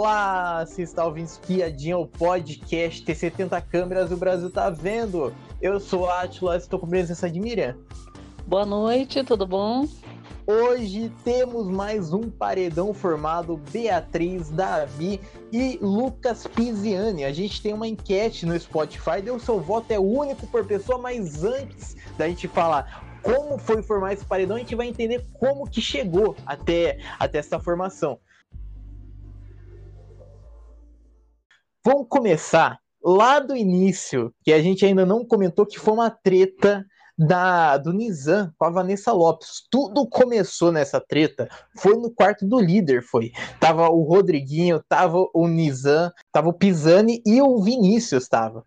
Olá, 0.00 0.64
você 0.64 0.82
está 0.82 1.04
ouvindo 1.04 1.26
Espiadinha, 1.26 1.98
o 1.98 2.06
podcast 2.06 3.02
Tem 3.02 3.16
70 3.16 3.60
câmeras, 3.62 4.12
o 4.12 4.16
Brasil 4.16 4.48
tá 4.48 4.70
vendo. 4.70 5.34
Eu 5.60 5.80
sou 5.80 6.08
Atila, 6.08 6.56
estou 6.56 6.78
com 6.78 6.86
presença 6.86 7.28
de 7.28 7.40
Miriam. 7.40 7.76
Boa 8.46 8.64
noite, 8.64 9.24
tudo 9.24 9.44
bom? 9.44 9.88
Hoje 10.46 11.12
temos 11.24 11.66
mais 11.66 12.12
um 12.12 12.30
paredão 12.30 12.94
formado 12.94 13.56
Beatriz, 13.72 14.50
Davi 14.50 15.20
e 15.50 15.80
Lucas 15.82 16.46
Pisiani. 16.46 17.24
A 17.24 17.32
gente 17.32 17.60
tem 17.60 17.74
uma 17.74 17.88
enquete 17.88 18.46
no 18.46 18.56
Spotify, 18.56 19.20
deu 19.20 19.40
seu 19.40 19.58
voto 19.58 19.90
é 19.90 19.98
único 19.98 20.46
por 20.46 20.64
pessoa, 20.64 20.98
mas 20.98 21.42
antes 21.42 21.96
da 22.16 22.28
gente 22.28 22.46
falar 22.46 23.04
como 23.20 23.58
foi 23.58 23.82
formar 23.82 24.12
esse 24.12 24.24
paredão, 24.24 24.54
a 24.54 24.60
gente 24.60 24.76
vai 24.76 24.86
entender 24.86 25.26
como 25.40 25.68
que 25.68 25.80
chegou 25.80 26.36
até, 26.46 27.00
até 27.18 27.38
essa 27.38 27.58
formação. 27.58 28.20
Vamos 31.84 32.06
começar 32.08 32.78
lá 33.02 33.38
do 33.38 33.56
início, 33.56 34.32
que 34.42 34.52
a 34.52 34.60
gente 34.60 34.84
ainda 34.84 35.06
não 35.06 35.24
comentou, 35.24 35.66
que 35.66 35.78
foi 35.78 35.94
uma 35.94 36.10
treta 36.10 36.84
da, 37.18 37.76
do 37.76 37.92
Nizam 37.92 38.52
com 38.56 38.64
a 38.64 38.70
Vanessa 38.70 39.12
Lopes. 39.12 39.62
Tudo 39.70 40.06
começou 40.08 40.70
nessa 40.70 41.00
treta, 41.00 41.48
foi 41.76 41.96
no 41.96 42.10
quarto 42.10 42.46
do 42.46 42.60
líder, 42.60 43.02
foi. 43.02 43.32
Tava 43.58 43.88
o 43.88 44.02
Rodriguinho, 44.02 44.82
tava 44.88 45.26
o 45.34 45.48
Nizam, 45.48 46.12
tava 46.30 46.48
o 46.48 46.52
Pisani 46.52 47.20
e 47.26 47.42
o 47.42 47.60
Vinícius 47.60 48.28
tava. 48.28 48.64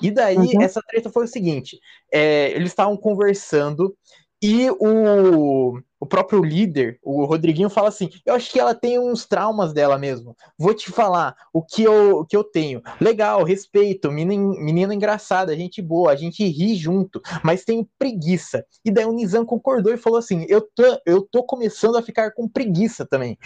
E 0.00 0.10
daí, 0.10 0.36
uhum. 0.36 0.62
essa 0.62 0.80
treta 0.88 1.10
foi 1.10 1.24
o 1.24 1.28
seguinte: 1.28 1.78
é, 2.12 2.50
eles 2.50 2.70
estavam 2.70 2.96
conversando 2.96 3.94
e 4.42 4.68
o, 4.80 5.78
o 6.02 6.06
próprio 6.06 6.42
líder, 6.42 6.98
o 7.00 7.24
Rodriguinho, 7.24 7.70
fala 7.70 7.88
assim: 7.88 8.10
Eu 8.26 8.34
acho 8.34 8.50
que 8.50 8.58
ela 8.58 8.74
tem 8.74 8.98
uns 8.98 9.24
traumas 9.24 9.72
dela 9.72 9.96
mesmo. 9.96 10.36
Vou 10.58 10.74
te 10.74 10.90
falar 10.90 11.36
o 11.52 11.62
que 11.62 11.84
eu, 11.84 12.18
o 12.18 12.26
que 12.26 12.36
eu 12.36 12.42
tenho. 12.42 12.82
Legal, 13.00 13.44
respeito, 13.44 14.10
menina, 14.10 14.42
menina 14.58 14.92
engraçada, 14.92 15.56
gente 15.56 15.80
boa, 15.80 16.10
a 16.10 16.16
gente 16.16 16.44
ri 16.44 16.74
junto, 16.74 17.22
mas 17.44 17.64
tenho 17.64 17.88
preguiça. 17.96 18.66
E 18.84 18.90
daí 18.90 19.04
o 19.04 19.12
Nizam 19.12 19.46
concordou 19.46 19.94
e 19.94 19.96
falou 19.96 20.18
assim: 20.18 20.44
eu 20.48 20.60
tô, 20.60 20.82
eu 21.06 21.22
tô 21.22 21.44
começando 21.44 21.96
a 21.96 22.02
ficar 22.02 22.32
com 22.32 22.48
preguiça 22.48 23.06
também. 23.06 23.38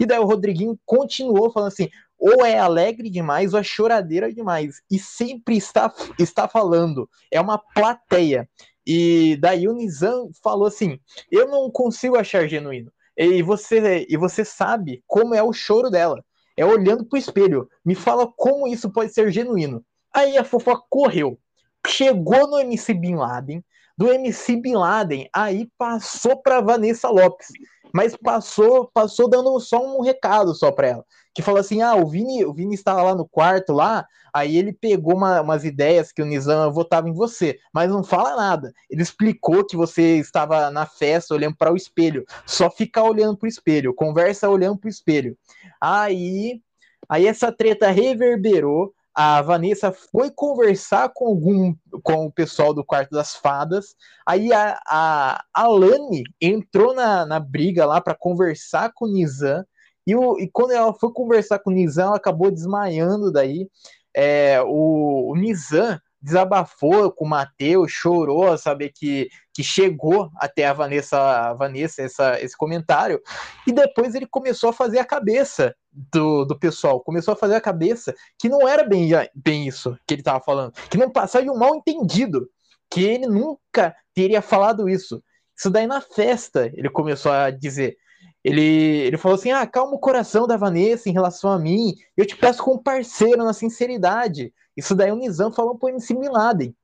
E 0.00 0.04
daí 0.04 0.18
o 0.18 0.26
Rodriguinho 0.26 0.76
continuou 0.84 1.52
falando 1.52 1.68
assim: 1.68 1.88
ou 2.20 2.44
é 2.44 2.58
alegre 2.58 3.08
demais 3.08 3.54
ou 3.54 3.60
é 3.60 3.62
choradeira 3.62 4.32
demais. 4.32 4.82
E 4.90 4.98
sempre 4.98 5.56
está, 5.56 5.92
está 6.18 6.46
falando. 6.46 7.08
É 7.30 7.40
uma 7.40 7.56
plateia. 7.56 8.48
E 8.86 9.36
daí 9.36 9.68
o 9.68 9.72
Nizam 9.72 10.30
falou 10.42 10.66
assim: 10.66 10.98
Eu 11.30 11.48
não 11.48 11.70
consigo 11.70 12.16
achar 12.16 12.48
genuíno. 12.48 12.92
E 13.16 13.42
você, 13.42 14.06
e 14.08 14.16
você 14.16 14.44
sabe 14.44 15.02
como 15.06 15.34
é 15.34 15.42
o 15.42 15.52
choro 15.52 15.90
dela. 15.90 16.24
É 16.56 16.64
olhando 16.64 17.04
pro 17.04 17.18
espelho. 17.18 17.68
Me 17.84 17.94
fala 17.94 18.26
como 18.36 18.66
isso 18.66 18.90
pode 18.90 19.12
ser 19.12 19.30
genuíno. 19.30 19.84
Aí 20.12 20.36
a 20.36 20.44
fofoca 20.44 20.84
correu. 20.88 21.38
Chegou 21.86 22.46
no 22.48 22.58
MC 22.58 22.94
Bin 22.94 23.16
Laden. 23.16 23.64
Do 23.96 24.10
MC 24.10 24.56
Bin 24.56 24.76
Laden, 24.76 25.28
aí 25.30 25.70
passou 25.76 26.34
para 26.34 26.62
Vanessa 26.62 27.10
Lopes. 27.10 27.48
Mas 27.92 28.16
passou, 28.16 28.90
passou 28.92 29.28
dando 29.28 29.58
só 29.60 29.84
um 29.84 30.00
recado 30.02 30.54
só 30.54 30.70
para 30.70 30.88
ela 30.88 31.04
que 31.34 31.42
falou 31.42 31.60
assim: 31.60 31.82
ah, 31.82 31.94
o 31.94 32.06
Vini, 32.06 32.44
o 32.44 32.52
Vini 32.52 32.74
estava 32.74 33.02
lá 33.02 33.14
no 33.14 33.26
quarto 33.26 33.72
lá, 33.72 34.06
aí 34.32 34.56
ele 34.56 34.72
pegou 34.72 35.16
uma, 35.16 35.40
umas 35.40 35.64
ideias 35.64 36.12
que 36.12 36.22
o 36.22 36.26
Nizam 36.26 36.72
votava 36.72 37.08
em 37.08 37.12
você, 37.12 37.58
mas 37.72 37.90
não 37.90 38.02
fala 38.02 38.36
nada. 38.36 38.72
Ele 38.88 39.02
explicou 39.02 39.64
que 39.64 39.76
você 39.76 40.18
estava 40.18 40.70
na 40.70 40.86
festa 40.86 41.34
olhando 41.34 41.56
para 41.56 41.72
o 41.72 41.76
espelho, 41.76 42.24
só 42.46 42.70
fica 42.70 43.02
olhando 43.02 43.36
para 43.36 43.46
o 43.46 43.48
espelho, 43.48 43.94
conversa 43.94 44.48
olhando 44.48 44.78
para 44.78 44.88
o 44.88 44.90
espelho. 44.90 45.36
Aí, 45.80 46.60
aí 47.08 47.26
essa 47.26 47.52
treta 47.52 47.90
reverberou. 47.90 48.94
A 49.22 49.42
Vanessa 49.42 49.92
foi 49.92 50.30
conversar 50.30 51.10
com 51.12 51.26
algum 51.26 51.74
com 52.02 52.24
o 52.24 52.32
pessoal 52.32 52.72
do 52.72 52.82
quarto 52.82 53.10
das 53.10 53.34
fadas. 53.34 53.94
Aí 54.26 54.50
a, 54.50 54.80
a, 54.88 55.44
a 55.52 55.66
Lani 55.68 56.22
entrou 56.40 56.94
na, 56.94 57.26
na 57.26 57.38
briga 57.38 57.84
lá 57.84 58.00
para 58.00 58.14
conversar 58.14 58.92
com 58.94 59.04
o 59.04 59.12
Nizam 59.12 59.62
e, 60.06 60.16
o, 60.16 60.38
e 60.38 60.48
quando 60.50 60.70
ela 60.70 60.94
foi 60.94 61.12
conversar 61.12 61.58
com 61.58 61.68
o 61.68 61.74
Nizam, 61.74 62.06
ela 62.06 62.16
acabou 62.16 62.50
desmaiando 62.50 63.30
daí. 63.30 63.68
É, 64.16 64.58
o, 64.62 65.32
o 65.32 65.36
Nizam 65.36 66.00
desabafou 66.18 67.12
com 67.12 67.26
o 67.26 67.28
Matheus, 67.28 67.92
chorou 67.92 68.56
saber 68.56 68.90
que, 68.94 69.28
que 69.52 69.62
chegou 69.62 70.30
até 70.36 70.66
a 70.66 70.72
Vanessa, 70.72 71.18
a 71.18 71.52
Vanessa 71.52 72.00
essa, 72.00 72.40
esse 72.40 72.56
comentário, 72.56 73.20
e 73.66 73.72
depois 73.72 74.14
ele 74.14 74.26
começou 74.26 74.70
a 74.70 74.72
fazer 74.72 74.98
a 74.98 75.04
cabeça 75.04 75.74
do, 75.92 76.44
do 76.44 76.58
pessoal, 76.58 77.00
começou 77.00 77.32
a 77.32 77.36
fazer 77.36 77.54
a 77.54 77.60
cabeça 77.60 78.14
que 78.38 78.48
não 78.48 78.68
era 78.68 78.84
bem, 78.84 79.10
bem 79.34 79.66
isso 79.66 79.96
que 80.06 80.14
ele 80.14 80.20
estava 80.20 80.42
falando, 80.42 80.72
que 80.88 80.98
não 80.98 81.10
passava 81.10 81.44
de 81.44 81.50
um 81.50 81.58
mal 81.58 81.74
entendido, 81.74 82.48
que 82.90 83.04
ele 83.04 83.26
nunca 83.26 83.94
teria 84.14 84.42
falado 84.42 84.88
isso. 84.88 85.22
Isso 85.56 85.70
daí 85.70 85.86
na 85.86 86.00
festa 86.00 86.70
ele 86.74 86.88
começou 86.88 87.32
a 87.32 87.50
dizer. 87.50 87.96
Ele, 88.42 88.62
ele 88.62 89.18
falou 89.18 89.36
assim: 89.36 89.50
ah, 89.50 89.66
calma 89.66 89.94
o 89.94 89.98
coração 89.98 90.46
da 90.46 90.56
Vanessa 90.56 91.08
em 91.08 91.12
relação 91.12 91.50
a 91.50 91.58
mim. 91.58 91.94
Eu 92.16 92.26
te 92.26 92.36
peço 92.36 92.62
como 92.62 92.82
parceiro 92.82 93.44
na 93.44 93.52
sinceridade. 93.52 94.52
Isso 94.76 94.94
daí 94.94 95.12
o 95.12 95.16
Nizam 95.16 95.52
falou 95.52 95.76
pro 95.76 95.90
MC 95.90 96.14
Bin 96.14 96.28
Laden. 96.28 96.74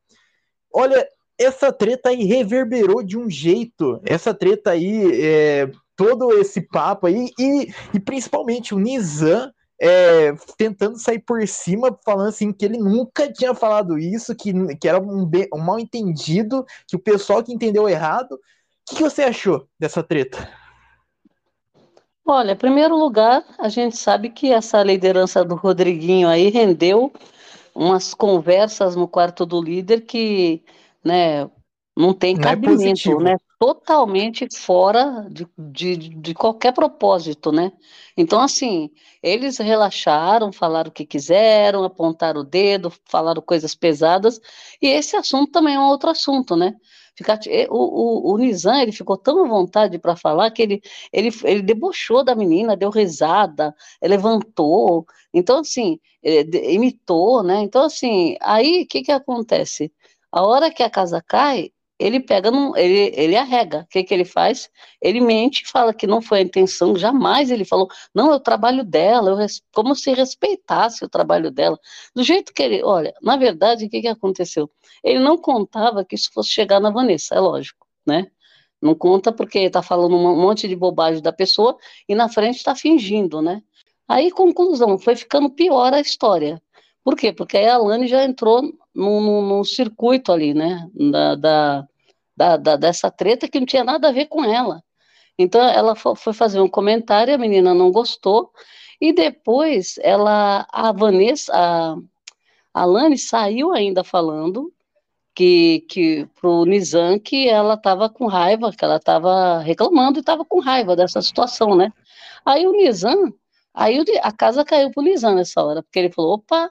Olha, 0.73 1.09
essa 1.39 1.73
treta 1.73 2.11
aí 2.11 2.25
reverberou 2.25 3.03
de 3.03 3.19
um 3.19 3.31
jeito. 3.31 4.01
Essa 4.05 4.35
treta 4.35 4.71
aí, 4.71 5.23
é, 5.23 5.71
todo 5.97 6.33
esse 6.39 6.61
papo 6.61 7.07
aí, 7.07 7.31
e, 7.39 7.73
e 7.95 7.99
principalmente 7.99 8.75
o 8.75 8.79
Nizam 8.79 9.51
é, 9.81 10.33
tentando 10.57 10.99
sair 10.99 11.19
por 11.19 11.47
cima, 11.47 11.99
falando 12.05 12.29
assim 12.29 12.53
que 12.53 12.65
ele 12.65 12.79
nunca 12.79 13.31
tinha 13.33 13.55
falado 13.55 13.99
isso, 13.99 14.35
que, 14.35 14.53
que 14.77 14.89
era 14.89 15.01
um, 15.01 15.29
um 15.55 15.59
mal 15.59 15.79
entendido, 15.79 16.65
que 16.87 16.97
o 16.97 17.01
pessoal 17.01 17.43
que 17.43 17.53
entendeu 17.53 17.89
errado. 17.89 18.33
O 18.33 18.39
que, 18.89 18.97
que 18.97 19.03
você 19.03 19.25
achou 19.25 19.67
dessa 19.79 20.03
treta? 20.03 20.49
Olha, 22.25 22.53
em 22.53 22.57
primeiro 22.57 22.97
lugar, 22.97 23.45
a 23.59 23.69
gente 23.69 23.97
sabe 23.97 24.31
que 24.31 24.53
essa 24.53 24.83
liderança 24.83 25.45
do 25.45 25.55
Rodriguinho 25.55 26.29
aí 26.29 26.51
rendeu 26.51 27.13
umas 27.75 28.15
conversas 28.15 28.97
no 28.97 29.07
quarto 29.07 29.45
do 29.45 29.61
líder 29.61 30.01
que, 30.03 30.63
né, 31.05 31.49
não 31.97 32.13
tem 32.13 32.35
não 32.35 32.41
é 32.41 32.45
cabimento, 32.45 33.21
é 33.21 33.23
né? 33.23 33.37
Totalmente 33.59 34.47
fora 34.55 35.27
de, 35.31 35.47
de, 35.57 35.97
de 35.97 36.35
qualquer 36.35 36.73
propósito, 36.75 37.51
né? 37.51 37.73
Então, 38.15 38.39
assim, 38.39 38.91
eles 39.23 39.57
relaxaram, 39.57 40.53
falaram 40.53 40.91
o 40.91 40.93
que 40.93 41.07
quiseram, 41.07 41.83
apontaram 41.83 42.43
o 42.43 42.45
dedo, 42.45 42.93
falaram 43.07 43.41
coisas 43.41 43.75
pesadas, 43.75 44.39
e 44.81 44.89
esse 44.89 45.17
assunto 45.17 45.53
também 45.53 45.75
é 45.75 45.81
um 45.81 45.89
outro 45.89 46.11
assunto, 46.11 46.55
né? 46.55 46.75
Ficar, 47.17 47.39
o, 47.71 48.31
o, 48.31 48.35
o 48.35 48.39
Nizam, 48.39 48.79
ele 48.79 48.93
ficou 48.93 49.17
tão 49.17 49.43
à 49.43 49.49
vontade 49.49 49.99
para 49.99 50.15
falar 50.17 50.51
que 50.51 50.61
ele, 50.61 50.83
ele, 51.11 51.31
ele 51.45 51.63
debochou 51.63 52.23
da 52.23 52.35
menina, 52.35 52.77
deu 52.77 52.91
risada, 52.91 53.75
levantou, 54.03 55.07
então, 55.33 55.61
assim, 55.61 55.99
imitou, 56.23 57.43
né? 57.43 57.61
Então, 57.63 57.85
assim, 57.85 58.37
aí, 58.43 58.83
o 58.83 58.87
que 58.87 59.01
que 59.03 59.13
acontece? 59.13 59.91
A 60.31 60.43
hora 60.45 60.71
que 60.71 60.83
a 60.83 60.91
casa 60.91 61.23
cai, 61.27 61.71
ele 61.99 62.21
pega, 62.21 62.51
num, 62.51 62.77
ele, 62.77 63.13
ele 63.15 63.37
arrega. 63.37 63.81
O 63.81 63.87
que, 63.89 64.05
que 64.05 64.13
ele 64.13 64.25
faz? 64.25 64.71
Ele 65.01 65.21
mente, 65.21 65.67
fala 65.67 65.95
que 65.95 66.07
não 66.07 66.21
foi 66.21 66.39
a 66.39 66.43
intenção, 66.43 66.97
jamais 66.97 67.51
ele 67.51 67.65
falou, 67.65 67.89
não, 68.15 68.33
é 68.33 68.37
o 68.37 68.41
trabalho 68.41 68.85
dela, 68.85 69.31
eu, 69.31 69.47
como 69.73 69.95
se 69.95 70.13
respeitasse 70.13 71.05
o 71.05 71.09
trabalho 71.09 71.51
dela. 71.51 71.79
Do 72.15 72.23
jeito 72.23 72.53
que 72.53 72.63
ele, 72.63 72.83
olha, 72.83 73.15
na 73.23 73.37
verdade, 73.37 73.87
o 73.87 73.91
que, 73.91 74.01
que 74.03 74.09
aconteceu? 74.09 74.71
Ele 75.03 75.19
não 75.21 75.39
contava 75.39 76.05
que 76.05 76.15
isso 76.15 76.31
fosse 76.33 76.51
chegar 76.51 76.81
na 76.81 76.91
Vanessa, 76.91 77.35
é 77.35 77.41
lógico, 77.41 77.87
né? 78.07 78.27
Não 78.81 78.95
conta 78.95 79.33
porque 79.33 79.61
está 79.61 79.83
falando 79.83 80.17
um 80.17 80.37
monte 80.37 80.69
de 80.69 80.77
bobagem 80.77 81.23
da 81.23 81.33
pessoa 81.33 81.77
e 82.09 82.15
na 82.15 82.29
frente 82.29 82.57
está 82.57 82.75
fingindo, 82.75 83.41
né? 83.41 83.63
Aí, 84.09 84.31
conclusão, 84.31 84.99
foi 84.99 85.17
ficando 85.17 85.51
pior 85.51 85.93
a 85.93 86.01
história. 86.01 86.63
Por 87.03 87.17
quê? 87.17 87.33
Porque 87.33 87.57
aí 87.57 87.69
a 87.69 87.79
Lani 87.79 88.07
já 88.09 88.25
entrou 88.25 88.63
num, 88.95 89.63
circuito 89.65 90.33
ali, 90.33 90.53
né? 90.55 90.89
Da, 90.93 91.35
da, 91.37 91.89
da, 92.37 92.57
da, 92.57 92.77
dessa 92.77 93.11
treta 93.11 93.49
que 93.49 93.59
não 93.59 93.67
tinha 93.67 93.85
nada 93.85 94.09
a 94.09 94.13
ver 94.13 94.27
com 94.27 94.45
ela. 94.45 94.83
Então 95.39 95.61
ela 95.63 95.95
foi 95.95 96.33
fazer 96.33 96.61
um 96.61 96.69
comentário, 96.69 97.35
a 97.35 97.39
menina 97.39 97.75
não 97.75 97.91
gostou, 97.91 98.51
e 99.01 99.13
depois 99.13 99.99
ela, 100.03 100.67
a 100.73 100.93
Vanessa, 100.93 101.53
a, 101.55 101.97
a 102.73 102.85
Lani 102.85 103.19
saiu 103.19 103.73
ainda 103.73 104.03
falando 104.03 104.73
que, 105.35 105.85
que 105.91 106.27
pro 106.41 106.65
Nizam 106.65 107.19
que 107.19 107.49
ela 107.49 107.75
estava 107.75 108.09
com 108.09 108.27
raiva, 108.27 108.73
que 108.73 108.85
ela 108.85 108.97
estava 108.97 109.59
reclamando 109.59 110.19
e 110.19 110.21
estava 110.21 110.45
com 110.45 110.61
raiva 110.61 110.97
dessa 110.97 111.21
situação, 111.21 111.77
né? 111.77 111.93
Aí 112.45 112.67
o 112.67 112.73
Nizam, 112.73 113.35
aí 113.75 114.03
a 114.23 114.33
casa 114.33 114.65
caiu 114.65 114.91
pro 114.91 115.03
Nizam 115.03 115.35
nessa 115.35 115.63
hora, 115.63 115.83
porque 115.83 115.99
ele 115.99 116.13
falou, 116.13 116.35
opa, 116.35 116.71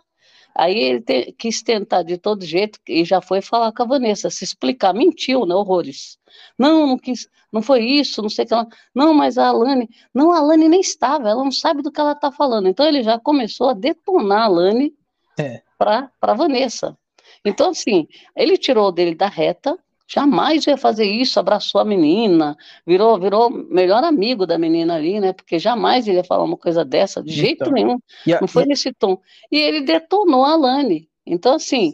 Aí 0.58 0.78
ele 0.78 1.02
te, 1.02 1.34
quis 1.34 1.62
tentar 1.62 2.04
de 2.04 2.18
todo 2.18 2.46
jeito 2.46 2.80
e 2.88 3.04
já 3.04 3.22
foi 3.22 3.42
falar 3.42 3.74
com 3.74 3.84
a 3.84 3.86
Vanessa, 3.86 4.30
se 4.30 4.44
explicar, 4.44 4.94
mentiu, 4.94 5.46
né, 5.46 5.54
horrores. 5.54 6.18
Não, 6.58 6.88
não 6.88 6.98
quis, 6.98 7.28
não 7.52 7.62
foi 7.62 7.84
isso, 7.84 8.22
não 8.22 8.30
sei 8.30 8.46
o 8.46 8.48
que 8.48 8.54
ela. 8.54 8.68
Não, 8.94 9.14
mas 9.14 9.38
a 9.38 9.48
Alane, 9.48 9.90
não, 10.14 10.32
a 10.32 10.38
Alane 10.38 10.70
nem 10.70 10.80
estava, 10.80 11.30
ela 11.30 11.44
não 11.44 11.52
sabe 11.52 11.82
do 11.82 11.92
que 11.92 12.00
ela 12.00 12.14
está 12.14 12.32
falando. 12.32 12.68
Então 12.70 12.86
ele 12.86 13.04
já 13.04 13.20
começou 13.20 13.70
a 13.70 13.74
detonar 13.74 14.44
a 14.44 14.46
Alane 14.46 14.94
é. 15.38 15.62
para 15.78 16.10
a 16.22 16.34
Vanessa. 16.34 16.98
Então, 17.44 17.72
assim, 17.72 18.08
ele 18.36 18.58
tirou 18.58 18.92
dele 18.92 19.14
da 19.14 19.28
reta, 19.28 19.78
jamais 20.08 20.66
ia 20.68 20.78
fazer 20.78 21.06
isso, 21.06 21.40
abraçou 21.40 21.82
a 21.82 21.86
menina, 21.86 22.56
virou 22.86 23.20
virou 23.20 23.50
melhor 23.50 24.04
amigo 24.04 24.46
da 24.46 24.58
menina 24.58 24.96
ali, 24.96 25.20
né? 25.20 25.34
Porque 25.34 25.58
jamais 25.58 26.08
ele 26.08 26.18
ia 26.18 26.24
falar 26.24 26.44
uma 26.44 26.58
coisa 26.58 26.86
dessa, 26.86 27.24
de 27.24 27.32
jeito 27.34 27.64
então, 27.64 27.74
nenhum. 27.74 28.00
A, 28.28 28.42
não 28.42 28.48
foi 28.48 28.64
e... 28.64 28.68
nesse 28.68 28.94
tom. 28.94 29.20
E 29.52 29.58
ele 29.58 29.82
detonou 29.82 30.46
a 30.46 30.56
Lani. 30.56 31.10
Então, 31.26 31.56
assim, 31.56 31.92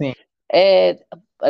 é, 0.52 0.98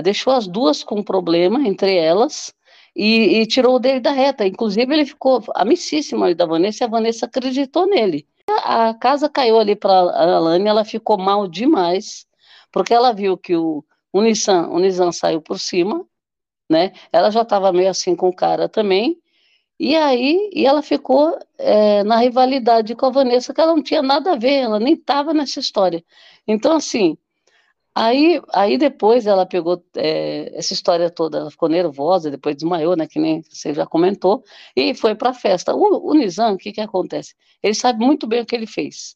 deixou 0.03 0.33
as 0.33 0.47
duas 0.47 0.83
com 0.83 1.03
problema 1.03 1.67
entre 1.67 1.95
elas. 1.95 2.53
E, 2.93 3.39
e, 3.39 3.45
tirou 3.45 3.79
dele 3.79 4.01
da 4.01 4.11
reta. 4.11 4.45
Inclusive, 4.45 4.93
ele 4.93 5.05
ficou 5.05 5.41
amicíssimo 5.55 6.25
ali 6.25 6.35
da 6.35 6.45
Vanessa 6.45 6.83
e 6.83 6.85
a 6.85 6.89
Vanessa 6.89 7.25
acreditou 7.25 7.87
nele. 7.87 8.27
A, 8.49 8.89
a 8.89 8.93
casa 8.93 9.29
caiu 9.29 9.57
ali 9.57 9.77
para 9.77 9.93
a 9.93 10.35
Alane, 10.35 10.67
ela 10.67 10.83
ficou 10.83 11.17
mal 11.17 11.47
demais, 11.47 12.25
porque 12.69 12.93
ela 12.93 13.13
viu 13.13 13.37
que 13.37 13.55
o, 13.55 13.83
o 14.11 14.21
Nissan, 14.21 14.67
o 14.67 14.77
Nissan 14.77 15.13
saiu 15.13 15.41
por 15.41 15.57
cima, 15.57 16.05
né? 16.71 16.93
Ela 17.11 17.29
já 17.31 17.41
estava 17.43 17.71
meio 17.73 17.89
assim 17.89 18.15
com 18.15 18.29
o 18.29 18.35
cara 18.35 18.69
também, 18.69 19.17
e 19.79 19.95
aí 19.95 20.49
e 20.53 20.65
ela 20.65 20.81
ficou 20.81 21.37
é, 21.57 22.03
na 22.03 22.17
rivalidade 22.17 22.95
com 22.95 23.05
a 23.07 23.09
Vanessa, 23.11 23.53
que 23.53 23.61
ela 23.61 23.75
não 23.75 23.83
tinha 23.83 24.01
nada 24.01 24.33
a 24.33 24.35
ver, 24.37 24.55
ela 24.59 24.79
nem 24.79 24.93
estava 24.95 25.33
nessa 25.33 25.59
história. 25.59 26.03
Então, 26.47 26.75
assim, 26.75 27.17
aí, 27.95 28.41
aí 28.53 28.77
depois 28.77 29.27
ela 29.27 29.45
pegou 29.45 29.83
é, 29.95 30.51
essa 30.57 30.73
história 30.73 31.09
toda, 31.09 31.39
ela 31.39 31.51
ficou 31.51 31.69
nervosa, 31.69 32.31
depois 32.31 32.55
desmaiou, 32.55 32.95
né? 32.95 33.07
Que 33.07 33.19
nem 33.19 33.43
você 33.43 33.73
já 33.73 33.85
comentou, 33.85 34.43
e 34.75 34.93
foi 34.95 35.15
para 35.15 35.31
a 35.31 35.33
festa. 35.33 35.75
O, 35.75 36.11
o 36.11 36.13
Nizam, 36.15 36.53
o 36.55 36.57
que, 36.57 36.71
que 36.71 36.81
acontece? 36.81 37.35
Ele 37.63 37.73
sabe 37.75 38.03
muito 38.05 38.27
bem 38.27 38.41
o 38.41 38.45
que 38.45 38.55
ele 38.55 38.67
fez. 38.67 39.15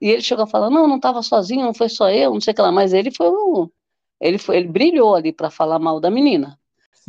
E 0.00 0.08
ele 0.10 0.22
chegou 0.22 0.44
a 0.44 0.46
falar: 0.46 0.70
não, 0.70 0.86
não 0.88 0.96
estava 0.96 1.22
sozinho, 1.22 1.64
não 1.64 1.74
foi 1.74 1.88
só 1.88 2.10
eu, 2.10 2.32
não 2.34 2.40
sei 2.40 2.52
o 2.52 2.54
que 2.56 2.62
lá, 2.62 2.72
mas 2.72 2.92
ele 2.92 3.10
foi 3.10 3.28
o, 3.28 3.70
ele, 4.20 4.38
foi, 4.38 4.56
ele 4.58 4.68
brilhou 4.68 5.14
ali 5.14 5.32
para 5.32 5.50
falar 5.50 5.78
mal 5.78 6.00
da 6.00 6.10
menina. 6.10 6.57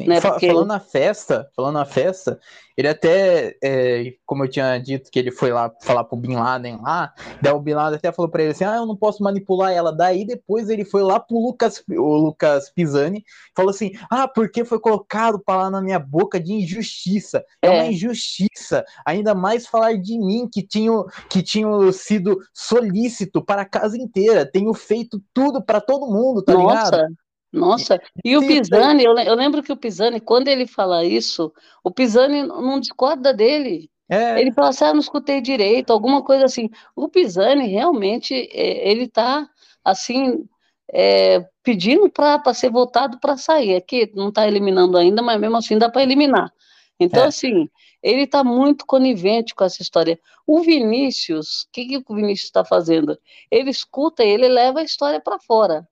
Né, 0.07 0.21
porque... 0.21 0.47
Falando 0.47 0.67
na 0.67 0.79
festa, 0.79 1.49
falando 1.55 1.73
na 1.75 1.85
festa, 1.85 2.39
ele 2.79 2.87
até, 2.87 3.57
é, 3.61 4.13
como 4.25 4.45
eu 4.45 4.49
tinha 4.49 4.77
dito, 4.77 5.11
que 5.11 5.19
ele 5.19 5.31
foi 5.31 5.51
lá 5.51 5.69
falar 5.81 6.05
pro 6.05 6.17
Bin 6.17 6.35
Laden 6.35 6.79
lá, 6.81 7.13
daí 7.41 7.51
o 7.51 7.59
Bin 7.59 7.73
Laden 7.73 7.97
até 7.97 8.09
falou 8.09 8.31
para 8.31 8.41
ele 8.41 8.51
assim, 8.51 8.63
ah, 8.63 8.77
eu 8.77 8.85
não 8.85 8.95
posso 8.95 9.21
manipular 9.21 9.73
ela. 9.73 9.91
Daí 9.91 10.25
depois 10.25 10.69
ele 10.69 10.85
foi 10.85 11.03
lá 11.03 11.19
pro 11.19 11.37
Lucas, 11.37 11.83
o 11.89 12.15
Lucas 12.15 12.69
Pisani, 12.69 13.25
falou 13.53 13.71
assim, 13.71 13.91
ah, 14.09 14.29
porque 14.29 14.63
foi 14.63 14.79
colocado 14.79 15.41
lá 15.45 15.69
na 15.69 15.81
minha 15.81 15.99
boca 15.99 16.39
de 16.39 16.53
injustiça. 16.53 17.43
É, 17.61 17.67
é 17.67 17.69
uma 17.69 17.87
injustiça. 17.87 18.85
Ainda 19.05 19.35
mais 19.35 19.67
falar 19.67 19.97
de 19.97 20.17
mim, 20.17 20.47
que 20.49 20.61
tinha, 20.61 20.91
que 21.29 21.43
tinha 21.43 21.67
sido 21.91 22.39
solícito 22.53 23.43
para 23.43 23.63
a 23.63 23.69
casa 23.69 23.97
inteira. 23.97 24.49
Tenho 24.49 24.73
feito 24.73 25.21
tudo 25.33 25.61
para 25.61 25.81
todo 25.81 26.07
mundo, 26.07 26.41
tá 26.41 26.53
Nossa. 26.53 26.95
ligado? 26.95 27.13
Nossa, 27.51 27.99
e 28.23 28.37
o 28.37 28.45
Pisani, 28.45 29.03
eu, 29.03 29.17
eu 29.17 29.35
lembro 29.35 29.63
que 29.63 29.71
o 29.71 29.77
Pisani, 29.77 30.19
quando 30.19 30.47
ele 30.47 30.67
fala 30.67 31.03
isso, 31.03 31.51
o 31.83 31.89
Pisani 31.89 32.43
não 32.43 32.79
discorda 32.79 33.33
dele. 33.33 33.89
É. 34.07 34.39
Ele 34.39 34.51
fala 34.51 34.69
assim, 34.69 34.85
ah, 34.85 34.93
não 34.93 34.99
escutei 34.99 35.41
direito, 35.41 35.91
alguma 35.91 36.23
coisa 36.23 36.45
assim. 36.45 36.69
O 36.95 37.07
Pisani, 37.09 37.67
realmente, 37.67 38.33
é, 38.33 38.89
ele 38.89 39.03
está, 39.03 39.47
assim, 39.83 40.47
é, 40.91 41.45
pedindo 41.63 42.09
para 42.09 42.53
ser 42.53 42.71
votado 42.71 43.19
para 43.19 43.37
sair. 43.37 43.75
Aqui 43.75 44.11
não 44.15 44.29
está 44.29 44.47
eliminando 44.47 44.97
ainda, 44.97 45.21
mas 45.21 45.39
mesmo 45.39 45.57
assim 45.57 45.77
dá 45.77 45.89
para 45.89 46.03
eliminar. 46.03 46.51
Então, 46.99 47.23
é. 47.23 47.27
assim, 47.27 47.69
ele 48.01 48.23
está 48.23 48.43
muito 48.43 48.85
conivente 48.85 49.53
com 49.53 49.63
essa 49.63 49.81
história. 49.81 50.19
O 50.45 50.61
Vinícius, 50.61 51.63
o 51.63 51.67
que, 51.71 51.85
que 51.85 51.97
o 51.97 52.15
Vinícius 52.15 52.45
está 52.47 52.65
fazendo? 52.65 53.17
Ele 53.51 53.69
escuta 53.69 54.23
e 54.23 54.29
ele 54.29 54.47
leva 54.47 54.79
a 54.79 54.83
história 54.83 55.19
para 55.19 55.39
fora. 55.39 55.87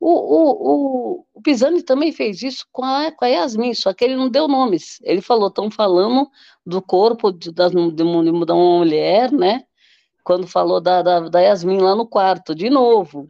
O, 0.00 0.08
o, 0.08 1.26
o, 1.34 1.42
Pisani 1.42 1.82
também 1.82 2.10
fez 2.10 2.42
isso 2.42 2.64
com 2.72 2.82
a, 2.82 3.12
com 3.12 3.22
a 3.22 3.28
Yasmin, 3.28 3.74
só 3.74 3.92
que 3.92 4.02
ele 4.02 4.16
não 4.16 4.30
deu 4.30 4.48
nomes. 4.48 4.98
Ele 5.02 5.20
falou, 5.20 5.48
estão 5.48 5.70
falando 5.70 6.26
do 6.64 6.80
corpo 6.80 7.30
de, 7.30 7.52
de, 7.52 7.90
de, 7.92 8.02
uma 8.02 8.78
mulher, 8.78 9.30
né? 9.30 9.62
Quando 10.24 10.46
falou 10.46 10.80
da, 10.80 11.02
da, 11.02 11.20
da 11.28 11.40
Yasmin 11.40 11.80
lá 11.80 11.94
no 11.94 12.06
quarto, 12.06 12.54
de 12.54 12.70
novo. 12.70 13.28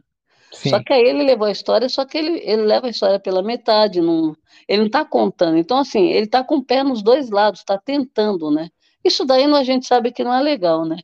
Sim. 0.53 0.69
Só 0.69 0.81
que 0.81 0.93
aí 0.93 1.01
ele 1.01 1.23
levou 1.23 1.47
a 1.47 1.51
história, 1.51 1.89
só 1.89 2.05
que 2.05 2.17
ele, 2.17 2.41
ele 2.43 2.63
leva 2.63 2.87
a 2.87 2.89
história 2.89 3.19
pela 3.19 3.43
metade, 3.43 3.99
não, 3.99 4.35
ele 4.67 4.79
não 4.79 4.87
está 4.87 5.03
contando. 5.03 5.57
Então, 5.57 5.77
assim, 5.77 6.09
ele 6.09 6.25
está 6.25 6.43
com 6.43 6.57
o 6.57 6.63
pé 6.63 6.83
nos 6.83 7.01
dois 7.01 7.29
lados, 7.29 7.61
está 7.61 7.77
tentando, 7.77 8.49
né? 8.49 8.69
Isso 9.03 9.25
daí 9.25 9.43
a 9.43 9.63
gente 9.63 9.87
sabe 9.87 10.11
que 10.11 10.23
não 10.23 10.33
é 10.33 10.41
legal, 10.41 10.85
né? 10.85 10.97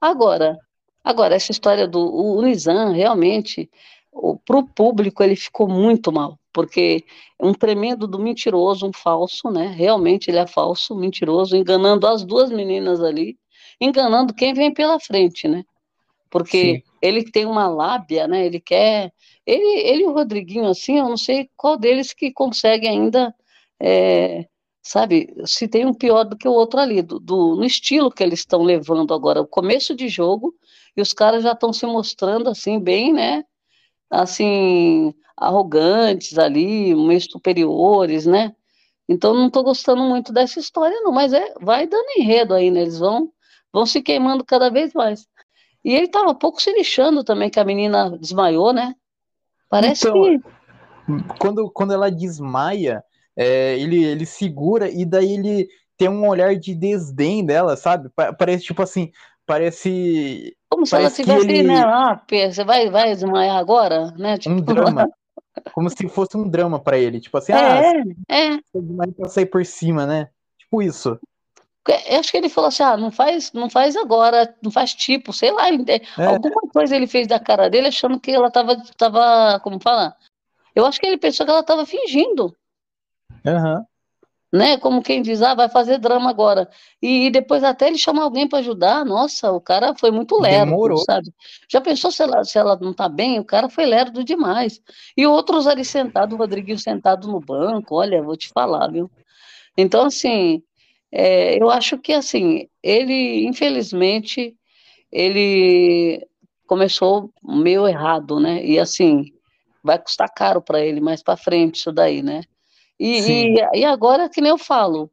Agora, 0.00 0.56
agora 1.04 1.34
essa 1.34 1.52
história 1.52 1.86
do 1.86 2.00
o 2.00 2.42
Nizam, 2.42 2.92
realmente, 2.92 3.70
para 4.44 4.58
o 4.58 4.66
público 4.66 5.22
ele 5.22 5.34
ficou 5.34 5.66
muito 5.66 6.12
mal, 6.12 6.38
porque 6.52 7.04
é 7.40 7.46
um 7.46 7.54
tremendo 7.54 8.06
do 8.06 8.18
mentiroso, 8.18 8.86
um 8.86 8.92
falso, 8.92 9.50
né? 9.50 9.68
Realmente 9.68 10.30
ele 10.30 10.38
é 10.38 10.46
falso, 10.46 10.94
mentiroso, 10.94 11.56
enganando 11.56 12.06
as 12.06 12.24
duas 12.24 12.50
meninas 12.50 13.02
ali, 13.02 13.38
enganando 13.80 14.34
quem 14.34 14.52
vem 14.52 14.72
pela 14.72 15.00
frente, 15.00 15.48
né? 15.48 15.64
Porque 16.30 16.76
Sim. 16.76 16.82
ele 17.00 17.24
tem 17.30 17.46
uma 17.46 17.68
lábia, 17.68 18.26
né? 18.26 18.46
Ele 18.46 18.60
quer. 18.60 19.12
Ele, 19.46 19.80
ele 19.80 20.02
e 20.04 20.06
o 20.06 20.12
Rodriguinho, 20.12 20.68
assim, 20.68 20.98
eu 20.98 21.08
não 21.08 21.16
sei 21.16 21.50
qual 21.56 21.76
deles 21.76 22.12
que 22.12 22.32
consegue 22.32 22.88
ainda. 22.88 23.34
É, 23.80 24.46
sabe, 24.82 25.34
se 25.44 25.68
tem 25.68 25.84
um 25.84 25.92
pior 25.92 26.24
do 26.24 26.36
que 26.36 26.48
o 26.48 26.52
outro 26.52 26.80
ali, 26.80 27.02
do, 27.02 27.18
do 27.18 27.56
no 27.56 27.64
estilo 27.64 28.10
que 28.10 28.22
eles 28.22 28.40
estão 28.40 28.62
levando 28.62 29.12
agora, 29.12 29.40
o 29.40 29.46
começo 29.46 29.94
de 29.94 30.08
jogo, 30.08 30.54
e 30.96 31.02
os 31.02 31.12
caras 31.12 31.42
já 31.42 31.52
estão 31.52 31.72
se 31.72 31.84
mostrando 31.86 32.48
assim, 32.48 32.78
bem, 32.78 33.12
né? 33.12 33.44
Assim, 34.12 35.14
arrogantes 35.36 36.38
ali, 36.38 36.94
meio 36.94 37.20
superiores, 37.20 38.26
né? 38.26 38.54
Então 39.08 39.34
não 39.34 39.46
estou 39.46 39.64
gostando 39.64 40.02
muito 40.02 40.32
dessa 40.32 40.60
história, 40.60 41.00
não, 41.00 41.12
mas 41.12 41.32
é, 41.32 41.54
vai 41.60 41.86
dando 41.86 42.06
enredo 42.18 42.54
aí, 42.54 42.70
né? 42.70 42.82
Eles 42.82 42.98
vão, 42.98 43.32
vão 43.72 43.86
se 43.86 44.02
queimando 44.02 44.44
cada 44.44 44.70
vez 44.70 44.92
mais. 44.92 45.26
E 45.84 45.94
ele 45.94 46.06
estava 46.06 46.34
pouco 46.34 46.62
se 46.62 46.72
lixando 46.72 47.24
também 47.24 47.50
que 47.50 47.58
a 47.58 47.64
menina 47.64 48.16
desmaiou, 48.18 48.72
né? 48.72 48.94
Parece 49.68 50.06
então, 50.06 50.22
que. 50.22 50.40
Quando, 51.38 51.70
quando 51.70 51.92
ela 51.92 52.10
desmaia, 52.10 53.02
é, 53.34 53.78
ele, 53.78 54.04
ele 54.04 54.26
segura 54.26 54.88
e 54.88 55.04
daí 55.04 55.32
ele 55.32 55.68
tem 55.96 56.08
um 56.08 56.28
olhar 56.28 56.54
de 56.54 56.74
desdém 56.74 57.44
dela, 57.44 57.76
sabe? 57.76 58.10
Parece 58.38 58.64
tipo 58.64 58.82
assim, 58.82 59.10
parece. 59.46 60.56
Como 60.72 60.86
se 60.86 60.96
ela 60.96 61.10
tivesse, 61.10 61.50
ele... 61.50 61.62
né? 61.64 61.82
Ah, 61.84 62.18
você 62.26 62.64
vai, 62.64 62.88
vai 62.88 63.10
desmaiar 63.10 63.58
agora, 63.58 64.10
né? 64.12 64.38
Tipo... 64.38 64.54
Um 64.54 64.60
drama. 64.62 65.06
Como 65.74 65.90
se 65.90 66.08
fosse 66.08 66.34
um 66.34 66.48
drama 66.48 66.80
para 66.80 66.96
ele. 66.96 67.20
Tipo 67.20 67.36
assim, 67.36 67.52
é, 67.52 67.56
ah, 67.56 68.04
é. 68.30 68.58
pra 69.14 69.28
sair 69.28 69.44
por 69.44 69.66
cima, 69.66 70.06
né? 70.06 70.30
Tipo 70.58 70.80
isso. 70.80 71.20
Eu 72.08 72.20
acho 72.20 72.30
que 72.30 72.38
ele 72.38 72.48
falou 72.48 72.68
assim: 72.68 72.82
ah, 72.82 72.96
não 72.96 73.10
faz, 73.10 73.52
não 73.52 73.68
faz 73.68 73.96
agora, 73.96 74.56
não 74.62 74.70
faz 74.70 74.94
tipo, 74.94 75.30
sei 75.30 75.50
lá, 75.50 75.68
é. 75.68 76.24
alguma 76.24 76.62
coisa 76.72 76.96
ele 76.96 77.06
fez 77.06 77.26
da 77.26 77.38
cara 77.38 77.68
dele 77.68 77.88
achando 77.88 78.18
que 78.18 78.30
ela 78.30 78.50
tava, 78.50 78.82
tava 78.96 79.60
como 79.60 79.78
fala? 79.78 80.16
Eu 80.74 80.86
acho 80.86 80.98
que 80.98 81.06
ele 81.06 81.18
pensou 81.18 81.44
que 81.44 81.52
ela 81.52 81.62
tava 81.62 81.84
fingindo. 81.84 82.56
Aham. 83.44 83.74
Uhum 83.76 83.91
né? 84.52 84.76
Como 84.76 85.02
quem 85.02 85.22
diz, 85.22 85.40
ah, 85.40 85.54
vai 85.54 85.68
fazer 85.68 85.98
drama 85.98 86.28
agora. 86.28 86.68
E, 87.00 87.26
e 87.26 87.30
depois 87.30 87.64
até 87.64 87.86
ele 87.86 87.96
chama 87.96 88.22
alguém 88.22 88.46
para 88.46 88.58
ajudar. 88.58 89.04
Nossa, 89.04 89.50
o 89.50 89.60
cara 89.60 89.94
foi 89.94 90.10
muito 90.10 90.38
lerdo, 90.38 90.98
sabe? 90.98 91.32
Já 91.68 91.80
pensou 91.80 92.10
se 92.10 92.22
ela, 92.22 92.44
se 92.44 92.58
ela 92.58 92.78
não 92.78 92.92
tá 92.92 93.08
bem? 93.08 93.40
O 93.40 93.44
cara 93.44 93.70
foi 93.70 93.86
lerdo 93.86 94.22
demais. 94.22 94.80
E 95.16 95.26
outros 95.26 95.66
ali 95.66 95.84
sentados, 95.84 96.34
o 96.34 96.38
Rodriguinho 96.38 96.78
sentado 96.78 97.26
no 97.28 97.40
banco, 97.40 97.96
olha, 97.96 98.22
vou 98.22 98.36
te 98.36 98.48
falar, 98.50 98.88
viu? 98.88 99.10
Então, 99.76 100.04
assim, 100.04 100.62
é, 101.10 101.60
eu 101.60 101.70
acho 101.70 101.96
que, 101.96 102.12
assim, 102.12 102.68
ele, 102.82 103.46
infelizmente, 103.46 104.54
ele 105.10 106.26
começou 106.66 107.32
meio 107.42 107.88
errado, 107.88 108.38
né? 108.38 108.62
E, 108.62 108.78
assim, 108.78 109.32
vai 109.82 109.98
custar 109.98 110.28
caro 110.34 110.60
para 110.60 110.80
ele 110.84 111.00
mais 111.00 111.22
para 111.22 111.38
frente 111.38 111.76
isso 111.76 111.90
daí, 111.90 112.22
né? 112.22 112.42
E, 112.98 113.20
e, 113.20 113.80
e, 113.80 113.84
agora, 113.84 114.28
que 114.28 114.40
nem 114.40 114.50
eu 114.50 114.58
falo, 114.58 115.10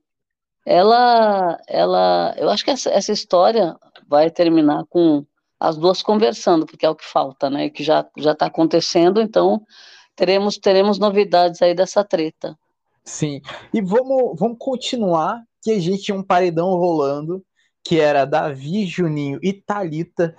ela, 0.65 1.57
ela, 1.67 2.35
eu 2.37 2.49
acho 2.49 2.63
que 2.63 2.71
essa, 2.71 2.89
essa 2.91 3.11
história 3.11 3.75
vai 4.07 4.29
terminar 4.29 4.85
com 4.89 5.25
as 5.59 5.77
duas 5.77 6.01
conversando, 6.01 6.65
porque 6.65 6.85
é 6.85 6.89
o 6.89 6.95
que 6.95 7.05
falta, 7.05 7.49
né? 7.49 7.69
Que 7.69 7.83
já 7.83 8.05
já 8.17 8.31
está 8.31 8.45
acontecendo, 8.45 9.19
então 9.19 9.61
teremos 10.15 10.57
teremos 10.57 10.97
novidades 10.99 11.61
aí 11.61 11.73
dessa 11.73 12.03
treta. 12.03 12.57
Sim. 13.03 13.41
E 13.73 13.81
vamos 13.81 14.39
vamos 14.39 14.57
continuar 14.59 15.43
que 15.61 15.71
a 15.71 15.79
gente 15.79 16.03
tinha 16.03 16.17
um 16.17 16.23
paredão 16.23 16.69
rolando 16.75 17.43
que 17.83 17.99
era 17.99 18.25
Davi, 18.25 18.85
Juninho 18.85 19.39
e 19.41 19.51
Talita. 19.53 20.35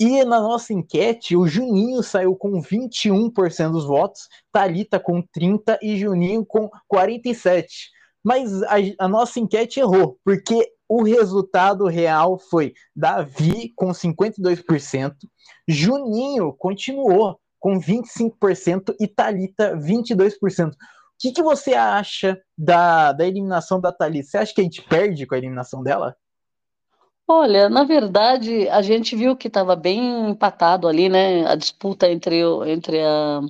E 0.00 0.24
na 0.24 0.40
nossa 0.40 0.72
enquete, 0.72 1.36
o 1.36 1.46
Juninho 1.46 2.02
saiu 2.02 2.34
com 2.34 2.60
21% 2.60 3.70
dos 3.70 3.84
votos, 3.84 4.28
Talita 4.50 4.98
com 4.98 5.22
30 5.22 5.78
e 5.82 5.96
Juninho 5.96 6.44
com 6.44 6.68
47. 6.88 7.90
Mas 8.24 8.62
a, 8.64 8.76
a 8.98 9.08
nossa 9.08 9.38
enquete 9.38 9.80
errou, 9.80 10.18
porque 10.24 10.72
o 10.88 11.02
resultado 11.02 11.86
real 11.86 12.38
foi 12.38 12.74
Davi 12.94 13.72
com 13.74 13.92
52%, 13.92 15.14
Juninho 15.66 16.52
continuou 16.52 17.38
com 17.58 17.80
25% 17.80 18.94
e 19.00 19.06
Talita 19.06 19.76
22%. 19.76 20.70
O 20.70 20.74
que, 21.18 21.32
que 21.32 21.42
você 21.42 21.74
acha 21.74 22.38
da, 22.58 23.12
da 23.12 23.24
eliminação 23.24 23.80
da 23.80 23.92
Thalita? 23.92 24.28
Você 24.28 24.38
acha 24.38 24.54
que 24.54 24.60
a 24.60 24.64
gente 24.64 24.82
perde 24.82 25.24
com 25.24 25.34
a 25.36 25.38
eliminação 25.38 25.82
dela? 25.82 26.16
Olha, 27.26 27.68
na 27.68 27.84
verdade, 27.84 28.68
a 28.68 28.82
gente 28.82 29.16
viu 29.16 29.36
que 29.36 29.48
estava 29.48 29.74
bem 29.76 30.30
empatado 30.30 30.86
ali, 30.88 31.08
né? 31.08 31.46
A 31.46 31.54
disputa 31.54 32.10
entre, 32.10 32.40
entre 32.66 33.00
a, 33.00 33.40